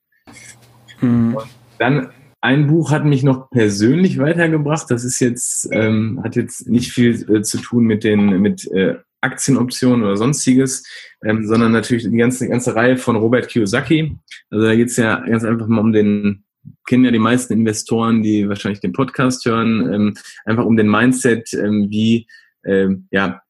Mhm. 1.02 1.38
Dann 1.78 2.10
ein 2.42 2.68
Buch 2.68 2.92
hat 2.92 3.06
mich 3.06 3.24
noch 3.24 3.50
persönlich 3.50 4.18
weitergebracht. 4.18 4.90
Das 4.90 5.04
ist 5.04 5.20
jetzt 5.20 5.68
ähm, 5.72 6.22
hat 6.24 6.36
jetzt 6.36 6.70
nicht 6.70 6.92
viel 6.92 7.30
äh, 7.30 7.42
zu 7.42 7.58
tun 7.58 7.84
mit 7.84 8.04
den 8.04 8.42
mit 8.42 8.70
äh, 8.72 8.96
Aktienoptionen 9.22 10.04
oder 10.04 10.18
sonstiges, 10.18 10.86
ähm, 11.26 11.46
sondern 11.46 11.72
natürlich 11.72 12.04
die 12.10 12.18
ganze, 12.18 12.48
ganze 12.48 12.76
Reihe 12.76 12.98
von 12.98 13.16
Robert 13.16 13.48
Kiyosaki. 13.48 14.16
Also 14.50 14.66
da 14.66 14.76
geht 14.76 14.90
es 14.90 14.98
ja 14.98 15.20
ganz 15.20 15.44
einfach 15.44 15.68
mal 15.68 15.82
um 15.82 15.92
den, 15.92 16.44
kennen 16.88 17.06
ja 17.06 17.12
die 17.12 17.20
meisten 17.20 17.54
Investoren, 17.54 18.22
die 18.22 18.48
wahrscheinlich 18.48 18.80
den 18.80 18.94
Podcast 18.94 19.46
hören, 19.46 19.94
ähm, 19.94 20.14
einfach 20.46 20.66
um 20.66 20.78
den 20.78 20.90
Mindset, 20.90 21.54
ähm, 21.54 21.88
wie, 21.90 22.28
ähm, 22.66 23.08
ja, 23.12 23.42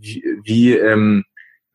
wie, 0.00 0.24
wie 0.44 0.72
ähm, 0.72 1.24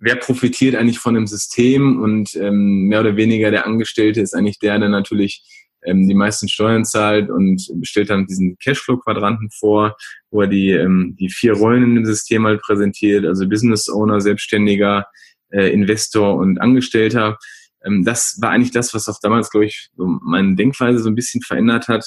wer 0.04 0.16
profitiert 0.18 0.76
eigentlich 0.76 1.00
von 1.00 1.14
dem 1.14 1.28
System 1.28 2.02
und 2.02 2.36
ähm, 2.36 2.88
mehr 2.88 3.00
oder 3.00 3.16
weniger 3.16 3.52
der 3.52 3.66
Angestellte 3.66 4.22
ist 4.22 4.34
eigentlich 4.34 4.60
der, 4.60 4.78
der 4.78 4.90
natürlich 4.90 5.44
ähm, 5.86 6.08
die 6.08 6.14
meisten 6.14 6.48
Steuern 6.48 6.86
zahlt 6.86 7.30
und 7.30 7.62
stellt 7.84 8.10
dann 8.10 8.26
diesen 8.26 8.58
Cashflow-Quadranten 8.58 9.50
vor, 9.52 9.96
wo 10.32 10.42
er 10.42 10.48
die, 10.48 10.72
ähm, 10.72 11.16
die 11.20 11.30
vier 11.30 11.54
Rollen 11.54 11.84
in 11.84 11.96
dem 11.96 12.06
System 12.06 12.46
halt 12.46 12.62
präsentiert, 12.62 13.26
also 13.26 13.48
Business 13.48 13.90
Owner, 13.90 14.22
Selbstständiger, 14.22 15.08
äh, 15.52 15.72
Investor 15.72 16.36
und 16.36 16.60
Angestellter. 16.60 17.38
Ähm, 17.86 18.04
das 18.04 18.38
war 18.42 18.52
eigentlich 18.52 18.72
das, 18.72 18.94
was 18.94 19.08
auch 19.08 19.20
damals, 19.22 19.50
glaube 19.50 19.66
ich, 19.66 19.90
so 19.96 20.06
meine 20.06 20.56
Denkweise 20.56 21.00
so 21.00 21.10
ein 21.10 21.16
bisschen 21.16 21.42
verändert 21.42 21.88
hat. 21.88 22.06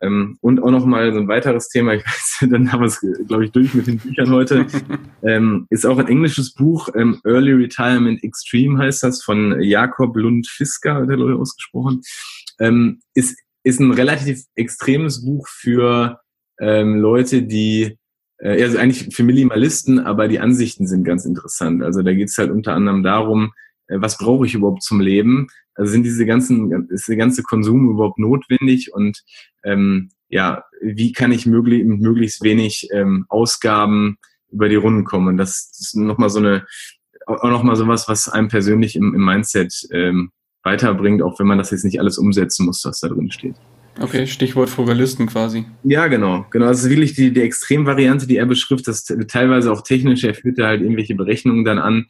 Ähm, 0.00 0.36
und 0.42 0.62
auch 0.62 0.70
nochmal 0.70 1.12
so 1.12 1.18
ein 1.18 1.28
weiteres 1.28 1.68
Thema, 1.68 1.94
ich 1.94 2.04
weiß, 2.06 2.48
dann 2.50 2.70
haben 2.70 2.80
wir 2.80 2.86
es, 2.86 3.00
glaube 3.26 3.46
ich, 3.46 3.52
durch 3.52 3.72
mit 3.74 3.86
den 3.86 3.98
Büchern 3.98 4.30
heute, 4.30 4.66
ähm, 5.22 5.66
ist 5.70 5.86
auch 5.86 5.98
ein 5.98 6.08
englisches 6.08 6.52
Buch, 6.52 6.88
ähm, 6.94 7.20
Early 7.24 7.52
Retirement 7.52 8.22
Extreme 8.22 8.78
heißt 8.78 9.02
das, 9.02 9.22
von 9.22 9.60
Jakob 9.62 10.16
Lund 10.16 10.46
Fisker, 10.48 10.96
hat 10.96 11.08
er 11.08 11.16
Leute 11.16 11.40
ausgesprochen. 11.40 12.02
Ähm, 12.58 13.00
ist, 13.14 13.38
ist 13.62 13.80
ein 13.80 13.90
relativ 13.90 14.44
extremes 14.54 15.24
Buch 15.24 15.48
für 15.48 16.20
ähm, 16.60 17.00
Leute, 17.00 17.42
die 17.42 17.98
äh, 18.38 18.62
also 18.62 18.78
eigentlich 18.78 19.14
für 19.14 19.24
Minimalisten, 19.24 19.98
aber 19.98 20.28
die 20.28 20.40
Ansichten 20.40 20.86
sind 20.86 21.04
ganz 21.04 21.24
interessant. 21.24 21.82
Also 21.82 22.02
da 22.02 22.12
geht 22.12 22.28
es 22.28 22.38
halt 22.38 22.50
unter 22.50 22.74
anderem 22.74 23.02
darum, 23.02 23.52
äh, 23.88 24.00
was 24.00 24.18
brauche 24.18 24.46
ich 24.46 24.54
überhaupt 24.54 24.82
zum 24.82 25.00
Leben? 25.00 25.48
Also 25.74 25.92
sind 25.92 26.04
diese 26.04 26.26
ganzen, 26.26 26.88
ist 26.90 27.08
der 27.08 27.16
ganze 27.16 27.42
Konsum 27.42 27.90
überhaupt 27.90 28.18
notwendig 28.18 28.92
und 28.94 29.22
ähm, 29.64 30.10
ja, 30.28 30.64
wie 30.80 31.12
kann 31.12 31.32
ich 31.32 31.46
möglich, 31.46 31.84
mit 31.84 32.00
möglichst 32.00 32.42
wenig 32.42 32.88
ähm, 32.92 33.26
Ausgaben 33.28 34.16
über 34.50 34.68
die 34.68 34.76
Runden 34.76 35.04
kommen? 35.04 35.28
Und 35.28 35.36
das, 35.36 35.70
ist 35.78 35.96
nochmal 35.96 36.30
so 36.30 36.38
eine, 36.38 36.66
auch 37.26 37.50
nochmal 37.50 37.76
sowas, 37.76 38.08
was 38.08 38.28
einem 38.28 38.48
persönlich 38.48 38.96
im, 38.96 39.14
im 39.14 39.24
Mindset 39.24 39.86
ähm, 39.92 40.32
weiterbringt, 40.66 41.22
auch 41.22 41.38
wenn 41.38 41.46
man 41.46 41.56
das 41.56 41.70
jetzt 41.70 41.84
nicht 41.84 41.98
alles 41.98 42.18
umsetzen 42.18 42.66
muss, 42.66 42.84
was 42.84 43.00
da 43.00 43.08
drin 43.08 43.30
steht. 43.30 43.54
Okay, 43.98 44.26
Stichwort 44.26 44.68
Frugalisten 44.68 45.26
quasi. 45.26 45.64
Ja, 45.82 46.08
genau. 46.08 46.44
Genau. 46.50 46.66
Das 46.66 46.82
ist 46.82 46.90
wirklich 46.90 47.14
die, 47.14 47.32
die 47.32 47.40
Extremvariante, 47.40 48.26
die 48.26 48.36
er 48.36 48.44
beschrift. 48.44 48.86
Das 48.86 49.04
teilweise 49.04 49.72
auch 49.72 49.80
technisch. 49.80 50.22
Er 50.24 50.34
führt 50.34 50.58
da 50.58 50.66
halt 50.66 50.82
irgendwelche 50.82 51.14
Berechnungen 51.14 51.64
dann 51.64 51.78
an. 51.78 52.06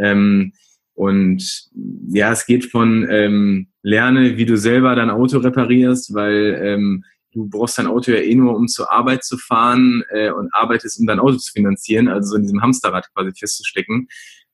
Ähm, 0.00 0.52
und 0.94 1.70
ja, 2.08 2.30
es 2.30 2.46
geht 2.46 2.66
von 2.66 3.04
ähm, 3.10 3.66
lerne, 3.82 4.36
wie 4.36 4.46
du 4.46 4.56
selber 4.56 4.94
dein 4.94 5.10
Auto 5.10 5.38
reparierst, 5.38 6.14
weil 6.14 6.60
ähm, 6.62 7.04
du 7.32 7.48
brauchst 7.48 7.78
dein 7.78 7.88
Auto 7.88 8.12
ja 8.12 8.18
eh 8.18 8.34
nur, 8.36 8.54
um 8.54 8.68
zur 8.68 8.92
Arbeit 8.92 9.24
zu 9.24 9.36
fahren 9.36 10.04
äh, 10.10 10.30
und 10.30 10.54
arbeitest, 10.54 11.00
um 11.00 11.06
dein 11.06 11.18
Auto 11.18 11.36
zu 11.36 11.52
finanzieren, 11.52 12.06
also 12.06 12.30
so 12.30 12.36
in 12.36 12.42
diesem 12.42 12.62
Hamsterrad 12.62 13.12
quasi 13.12 13.32
festzustecken. 13.36 14.06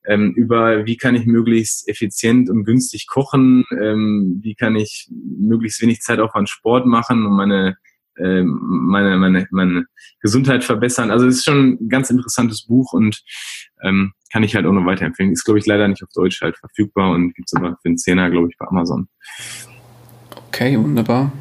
Ähm, 0.07 0.33
über 0.35 0.85
wie 0.85 0.97
kann 0.97 1.15
ich 1.15 1.25
möglichst 1.25 1.87
effizient 1.87 2.49
und 2.49 2.63
günstig 2.63 3.07
kochen, 3.07 3.65
ähm, 3.79 4.39
wie 4.41 4.55
kann 4.55 4.75
ich 4.75 5.07
möglichst 5.11 5.81
wenig 5.81 6.01
Zeit 6.01 6.19
auch 6.19 6.33
an 6.33 6.47
Sport 6.47 6.85
machen 6.87 7.25
und 7.25 7.35
meine 7.35 7.77
ähm, 8.19 8.59
meine, 8.61 9.17
meine, 9.17 9.47
meine 9.51 9.85
Gesundheit 10.19 10.63
verbessern. 10.63 11.11
Also 11.11 11.27
es 11.27 11.37
ist 11.37 11.45
schon 11.45 11.77
ein 11.81 11.89
ganz 11.89 12.09
interessantes 12.09 12.65
Buch 12.65 12.93
und 12.93 13.21
ähm, 13.83 14.13
kann 14.31 14.43
ich 14.43 14.55
halt 14.55 14.65
auch 14.65 14.73
noch 14.73 14.85
weiterempfehlen. 14.85 15.31
Ist, 15.31 15.45
glaube 15.45 15.59
ich, 15.59 15.65
leider 15.65 15.87
nicht 15.87 16.03
auf 16.03 16.09
Deutsch 16.13 16.41
halt 16.41 16.57
verfügbar 16.57 17.11
und 17.11 17.33
gibt 17.33 17.49
es 17.49 17.57
aber 17.57 17.77
für 17.81 17.89
einen 17.89 17.97
Zehner, 17.97 18.29
glaube 18.29 18.49
ich, 18.49 18.57
bei 18.57 18.67
Amazon. 18.67 19.07
Okay, 20.47 20.77
wunderbar. 20.77 21.31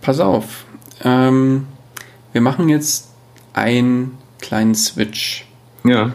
Pass 0.00 0.20
auf. 0.20 0.66
Ähm, 1.02 1.66
wir 2.32 2.40
machen 2.40 2.68
jetzt 2.68 3.14
einen 3.52 4.18
kleinen 4.40 4.74
Switch. 4.74 5.46
Ja. 5.84 6.14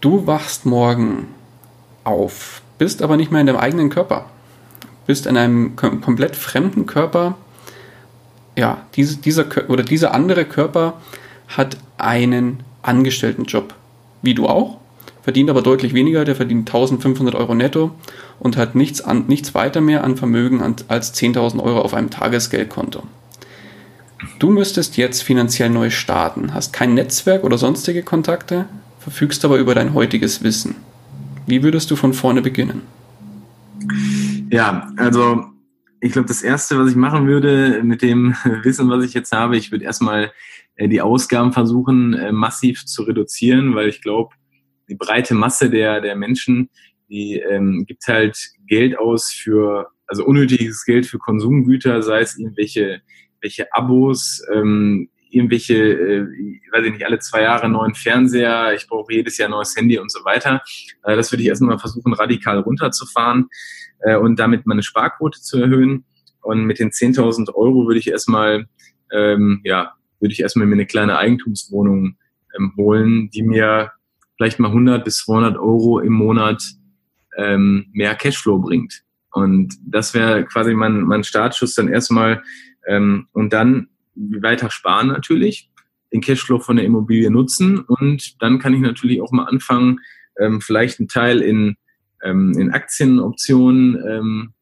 Du 0.00 0.26
wachst 0.26 0.64
morgen 0.64 1.28
auf, 2.04 2.62
bist 2.78 3.02
aber 3.02 3.16
nicht 3.16 3.32
mehr 3.32 3.40
in 3.40 3.48
deinem 3.48 3.58
eigenen 3.58 3.90
Körper. 3.90 4.26
Bist 5.06 5.26
in 5.26 5.36
einem 5.36 5.74
kom 5.74 6.00
komplett 6.00 6.36
fremden 6.36 6.86
Körper. 6.86 7.36
Ja, 8.56 8.82
diese, 8.94 9.16
dieser 9.16 9.46
oder 9.68 9.82
dieser 9.82 10.14
andere 10.14 10.44
Körper 10.44 10.94
hat 11.48 11.78
einen 11.96 12.62
Angestelltenjob, 12.82 13.74
wie 14.22 14.34
du 14.34 14.46
auch, 14.46 14.78
verdient 15.22 15.50
aber 15.50 15.62
deutlich 15.62 15.94
weniger, 15.94 16.24
der 16.24 16.36
verdient 16.36 16.68
1500 16.68 17.34
Euro 17.34 17.54
netto 17.54 17.90
und 18.38 18.56
hat 18.56 18.74
nichts, 18.74 19.00
an, 19.00 19.24
nichts 19.26 19.54
weiter 19.54 19.80
mehr 19.80 20.04
an 20.04 20.16
Vermögen 20.16 20.62
als 20.88 21.14
10.000 21.14 21.62
Euro 21.62 21.80
auf 21.80 21.94
einem 21.94 22.10
Tagesgeldkonto. 22.10 23.02
Du 24.38 24.50
müsstest 24.50 24.96
jetzt 24.96 25.22
finanziell 25.22 25.70
neu 25.70 25.90
starten, 25.90 26.54
hast 26.54 26.72
kein 26.72 26.94
Netzwerk 26.94 27.44
oder 27.44 27.58
sonstige 27.58 28.02
Kontakte, 28.02 28.66
verfügst 28.98 29.44
aber 29.44 29.58
über 29.58 29.74
dein 29.74 29.94
heutiges 29.94 30.42
Wissen. 30.42 30.76
Wie 31.46 31.62
würdest 31.62 31.90
du 31.90 31.96
von 31.96 32.12
vorne 32.12 32.42
beginnen? 32.42 32.82
Ja, 34.50 34.92
also 34.96 35.44
ich 36.00 36.12
glaube, 36.12 36.28
das 36.28 36.42
Erste, 36.42 36.78
was 36.78 36.90
ich 36.90 36.96
machen 36.96 37.26
würde 37.26 37.82
mit 37.82 38.02
dem 38.02 38.34
Wissen, 38.62 38.90
was 38.90 39.04
ich 39.04 39.14
jetzt 39.14 39.32
habe, 39.32 39.56
ich 39.56 39.72
würde 39.72 39.84
erstmal 39.84 40.32
äh, 40.76 40.88
die 40.88 41.00
Ausgaben 41.00 41.52
versuchen, 41.52 42.14
äh, 42.14 42.32
massiv 42.32 42.84
zu 42.86 43.02
reduzieren, 43.02 43.74
weil 43.74 43.88
ich 43.88 44.02
glaube, 44.02 44.34
die 44.88 44.94
breite 44.94 45.34
Masse 45.34 45.70
der, 45.70 46.00
der 46.00 46.16
Menschen, 46.16 46.70
die 47.08 47.36
ähm, 47.38 47.84
gibt 47.86 48.06
halt 48.06 48.38
Geld 48.66 48.98
aus 48.98 49.30
für, 49.30 49.88
also 50.06 50.24
unnötiges 50.24 50.84
Geld 50.84 51.06
für 51.06 51.18
Konsumgüter, 51.18 52.02
sei 52.02 52.20
es 52.20 52.38
irgendwelche 52.38 53.02
welche 53.40 53.72
Abos, 53.72 54.42
ähm, 54.52 55.08
irgendwelche, 55.30 55.74
äh, 55.74 56.26
weiß 56.72 56.84
ich 56.86 56.92
nicht, 56.92 57.06
alle 57.06 57.18
zwei 57.18 57.42
Jahre 57.42 57.68
neuen 57.68 57.94
Fernseher, 57.94 58.74
ich 58.74 58.86
brauche 58.88 59.12
jedes 59.12 59.38
Jahr 59.38 59.48
neues 59.48 59.76
Handy 59.76 59.98
und 59.98 60.10
so 60.10 60.24
weiter. 60.24 60.62
Äh, 61.04 61.16
das 61.16 61.32
würde 61.32 61.42
ich 61.42 61.48
erstmal 61.48 61.78
versuchen, 61.78 62.12
radikal 62.12 62.58
runterzufahren 62.60 63.48
äh, 64.00 64.16
und 64.16 64.38
damit 64.38 64.66
meine 64.66 64.82
Sparquote 64.82 65.40
zu 65.40 65.60
erhöhen. 65.60 66.04
Und 66.40 66.64
mit 66.64 66.78
den 66.78 66.90
10.000 66.90 67.54
Euro 67.54 67.86
würde 67.86 67.98
ich 67.98 68.08
erstmal, 68.08 68.66
ähm, 69.12 69.60
ja, 69.64 69.92
würde 70.20 70.32
ich 70.32 70.40
erstmal 70.40 70.66
mir 70.66 70.74
eine 70.74 70.86
kleine 70.86 71.18
Eigentumswohnung 71.18 72.16
ähm, 72.56 72.72
holen, 72.76 73.30
die 73.30 73.42
mir 73.42 73.92
vielleicht 74.36 74.58
mal 74.58 74.68
100 74.68 75.04
bis 75.04 75.18
200 75.18 75.56
Euro 75.56 75.98
im 75.98 76.12
Monat 76.12 76.62
ähm, 77.36 77.86
mehr 77.92 78.14
Cashflow 78.14 78.58
bringt. 78.58 79.02
Und 79.32 79.74
das 79.84 80.14
wäre 80.14 80.44
quasi 80.44 80.74
mein, 80.74 81.02
mein 81.02 81.24
Startschuss 81.24 81.74
dann 81.74 81.88
erstmal 81.88 82.42
ähm, 82.86 83.28
und 83.32 83.52
dann 83.52 83.88
weiter 84.40 84.70
sparen 84.70 85.08
natürlich, 85.08 85.70
den 86.12 86.20
Cashflow 86.20 86.58
von 86.58 86.76
der 86.76 86.84
Immobilie 86.84 87.30
nutzen 87.30 87.80
und 87.80 88.42
dann 88.42 88.58
kann 88.58 88.74
ich 88.74 88.80
natürlich 88.80 89.20
auch 89.20 89.32
mal 89.32 89.44
anfangen, 89.44 90.00
ähm, 90.38 90.60
vielleicht 90.60 91.00
einen 91.00 91.08
Teil 91.08 91.40
in 91.40 91.76
ähm, 92.22 92.52
in 92.58 92.72
Aktienoptionen, 92.72 94.02
ähm, 94.06 94.54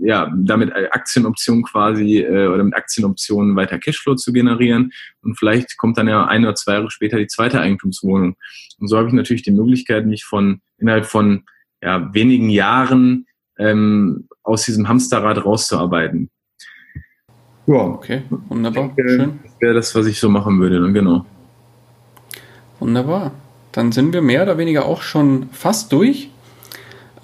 ja, 0.00 0.32
damit 0.36 0.74
Aktienoptionen 0.74 1.62
quasi 1.62 2.18
äh, 2.18 2.48
oder 2.48 2.64
mit 2.64 2.74
Aktienoptionen 2.74 3.54
weiter 3.54 3.78
Cashflow 3.78 4.16
zu 4.16 4.32
generieren 4.32 4.92
und 5.22 5.38
vielleicht 5.38 5.76
kommt 5.76 5.96
dann 5.96 6.08
ja 6.08 6.26
ein 6.26 6.44
oder 6.44 6.56
zwei 6.56 6.74
Jahre 6.74 6.90
später 6.90 7.18
die 7.18 7.28
zweite 7.28 7.60
Eigentumswohnung. 7.60 8.36
Und 8.78 8.88
so 8.88 8.98
habe 8.98 9.08
ich 9.08 9.14
natürlich 9.14 9.42
die 9.42 9.52
Möglichkeit, 9.52 10.06
mich 10.06 10.24
von 10.24 10.60
innerhalb 10.78 11.06
von 11.06 11.44
ja, 11.82 12.12
wenigen 12.12 12.50
Jahren 12.50 13.26
ähm, 13.58 14.28
aus 14.42 14.64
diesem 14.64 14.88
Hamsterrad 14.88 15.44
rauszuarbeiten. 15.44 16.30
Ja, 17.66 17.74
okay, 17.74 18.22
wunderbar, 18.48 18.92
denke, 18.96 19.08
schön. 19.08 19.40
Das 19.42 19.52
wäre 19.60 19.74
das, 19.74 19.94
was 19.94 20.06
ich 20.06 20.20
so 20.20 20.28
machen 20.28 20.60
würde, 20.60 20.80
dann 20.80 20.94
genau. 20.94 21.24
Wunderbar. 22.78 23.32
Dann 23.72 23.92
sind 23.92 24.12
wir 24.12 24.22
mehr 24.22 24.42
oder 24.42 24.56
weniger 24.58 24.86
auch 24.86 25.02
schon 25.02 25.48
fast 25.52 25.92
durch. 25.92 26.30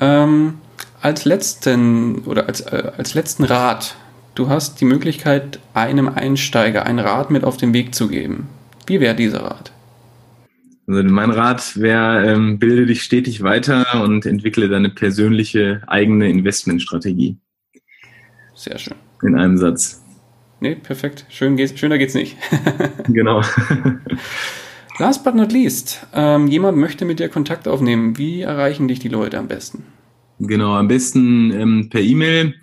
Ähm, 0.01 0.55
als 1.01 1.25
letzten 1.25 2.19
oder 2.27 2.47
als, 2.47 2.61
äh, 2.61 2.93
als 2.97 3.15
letzten 3.15 3.45
Rat, 3.45 3.97
du 4.35 4.49
hast 4.49 4.81
die 4.81 4.85
Möglichkeit, 4.85 5.61
einem 5.75 6.09
Einsteiger 6.09 6.87
ein 6.87 6.99
Rat 6.99 7.31
mit 7.31 7.45
auf 7.45 7.57
den 7.57 7.73
Weg 7.73 7.95
zu 7.95 8.09
geben. 8.09 8.49
Wie 8.87 9.01
wäre 9.01 9.15
dieser 9.15 9.43
Rat? 9.43 9.73
Also 10.89 11.03
mein 11.05 11.31
Rat 11.31 11.81
wäre, 11.81 12.27
ähm, 12.27 12.59
bilde 12.59 12.87
dich 12.87 13.03
stetig 13.03 13.43
weiter 13.43 14.03
und 14.03 14.27
entwickle 14.27 14.69
deine 14.69 14.91
persönliche 14.91 15.83
eigene 15.87 16.29
Investmentstrategie. 16.29 17.37
Sehr 18.55 18.79
schön. 18.79 18.97
In 19.23 19.39
einem 19.39 19.57
Satz. 19.57 20.02
Nee, 20.63 20.77
perfekt. 20.77 21.27
Schön 21.29 21.57
geht's, 21.57 21.77
schöner 21.77 21.99
geht's 21.99 22.15
nicht. 22.15 22.37
genau. 23.09 23.43
Last 25.01 25.25
but 25.25 25.35
not 25.35 25.51
least, 25.51 26.07
ähm, 26.15 26.47
jemand 26.47 26.79
möchte 26.79 27.05
mit 27.05 27.19
dir 27.19 27.29
Kontakt 27.29 27.67
aufnehmen. 27.67 28.17
Wie 28.17 28.43
erreichen 28.43 28.87
dich 28.87 29.01
die 29.01 29.09
Leute 29.09 29.41
am 29.41 29.49
besten? 29.49 29.83
Genau, 30.39 30.75
am 30.75 30.87
besten 30.87 31.51
ähm, 31.51 31.89
per 31.91 32.01
E-Mail 32.01 32.55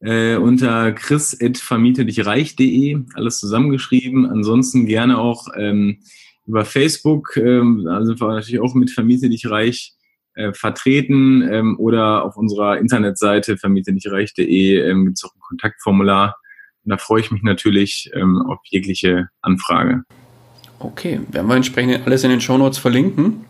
äh, 0.00 0.36
unter 0.36 0.92
chris.vermietedichreich.de, 0.92 2.98
alles 3.14 3.38
zusammengeschrieben. 3.38 4.26
Ansonsten 4.26 4.84
gerne 4.84 5.16
auch 5.16 5.46
ähm, 5.56 6.00
über 6.46 6.66
Facebook, 6.66 7.34
ähm, 7.38 7.84
da 7.86 8.04
sind 8.04 8.20
wir 8.20 8.28
natürlich 8.28 8.60
auch 8.60 8.74
mit 8.74 8.90
Vermiete 8.90 9.30
dich 9.30 9.48
reich 9.48 9.94
äh, 10.34 10.52
vertreten 10.52 11.48
ähm, 11.50 11.78
oder 11.78 12.26
auf 12.26 12.36
unserer 12.36 12.76
Internetseite 12.76 13.56
vermietedichreich.de 13.56 14.82
ähm, 14.82 15.06
gibt 15.06 15.16
es 15.16 15.24
auch 15.24 15.34
ein 15.34 15.40
Kontaktformular. 15.40 16.36
Und 16.88 16.92
da 16.92 16.96
freue 16.96 17.20
ich 17.20 17.30
mich 17.30 17.42
natürlich 17.42 18.10
ähm, 18.14 18.40
auf 18.48 18.60
jegliche 18.64 19.28
Anfrage. 19.42 20.04
Okay, 20.78 21.20
werden 21.28 21.46
wir 21.46 21.54
entsprechend 21.54 22.06
alles 22.06 22.24
in 22.24 22.30
den 22.30 22.40
Shownotes 22.40 22.78
verlinken. 22.78 23.44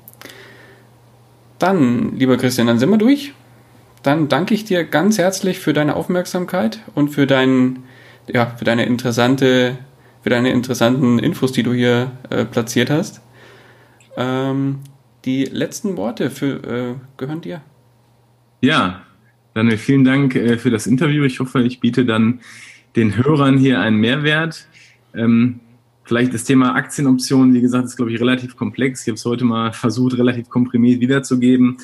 Dann, 1.61 2.17
lieber 2.17 2.37
Christian, 2.37 2.67
dann 2.67 2.81
sind 2.81 2.91
wir 2.91 2.99
durch. 2.99 3.35
Dann 4.03 4.27
danke 4.27 4.55
ich 4.55 4.65
dir 4.65 4.83
ganz 4.83 5.19
herzlich 5.19 5.61
für 5.61 5.73
deine 5.73 5.95
Aufmerksamkeit 5.95 6.81
und 6.97 7.11
für, 7.11 7.29
dein, 7.29 7.85
ja, 8.27 8.47
für 8.47 8.65
deine 8.65 8.87
interessante, 8.87 9.79
für 10.25 10.31
deine 10.31 10.51
interessanten 10.51 11.21
Infos, 11.21 11.53
die 11.53 11.63
du 11.63 11.73
hier 11.73 12.11
äh, 12.31 12.45
platziert 12.45 12.91
hast. 12.91 13.21
Ähm, 14.17 14.81
die 15.25 15.45
letzten 15.45 15.97
Worte 15.97 16.31
für, 16.31 16.65
äh, 16.65 16.95
gehören 17.17 17.41
dir. 17.41 17.61
Ja, 18.63 19.03
dann 19.55 19.71
vielen 19.79 20.03
Dank 20.03 20.35
äh, 20.35 20.59
für 20.59 20.71
das 20.73 20.89
Interview. 20.89 21.23
Ich 21.23 21.39
hoffe, 21.39 21.63
ich 21.63 21.79
biete 21.79 22.05
dann 22.05 22.41
den 22.99 23.17
Hörern 23.17 23.57
hier 23.57 23.81
einen 23.81 23.97
Mehrwert. 23.99 24.67
Ähm, 25.15 25.61
vielleicht 26.05 26.35
das 26.35 26.45
Thema 26.45 26.75
Aktienoptionen, 26.75 27.55
wie 27.55 27.61
gesagt, 27.61 27.85
ist, 27.87 27.97
glaube 27.97 28.13
ich, 28.13 28.21
relativ 28.21 28.57
komplex. 28.57 29.03
Ich 29.03 29.09
habe 29.09 29.15
es 29.15 29.25
heute 29.25 29.45
mal 29.45 29.73
versucht, 29.73 30.19
relativ 30.19 30.51
komprimiert 30.51 31.01
wiederzugeben. 31.01 31.79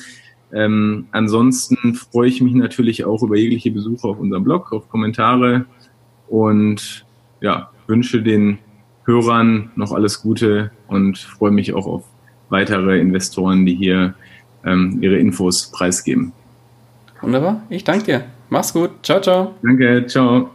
Ähm, 0.53 1.07
ansonsten 1.11 1.95
freue 1.95 2.27
ich 2.27 2.41
mich 2.41 2.53
natürlich 2.53 3.05
auch 3.05 3.23
über 3.23 3.37
jegliche 3.37 3.71
Besuche 3.71 4.07
auf 4.07 4.19
unserem 4.19 4.43
Blog, 4.43 4.71
auf 4.73 4.89
Kommentare 4.89 5.65
und 6.27 7.05
ja, 7.41 7.71
wünsche 7.87 8.21
den 8.21 8.59
Hörern 9.05 9.71
noch 9.75 9.91
alles 9.91 10.21
Gute 10.21 10.71
und 10.87 11.17
freue 11.17 11.51
mich 11.51 11.73
auch 11.73 11.87
auf 11.87 12.03
weitere 12.49 12.99
Investoren, 12.99 13.65
die 13.65 13.75
hier 13.75 14.15
ähm, 14.63 14.99
ihre 15.01 15.17
Infos 15.17 15.71
preisgeben. 15.71 16.31
Wunderbar, 17.21 17.63
ich 17.69 17.83
danke 17.83 18.05
dir. 18.05 18.25
Mach's 18.49 18.73
gut. 18.73 18.91
Ciao, 19.03 19.19
ciao. 19.19 19.55
Danke, 19.63 20.05
ciao. 20.07 20.54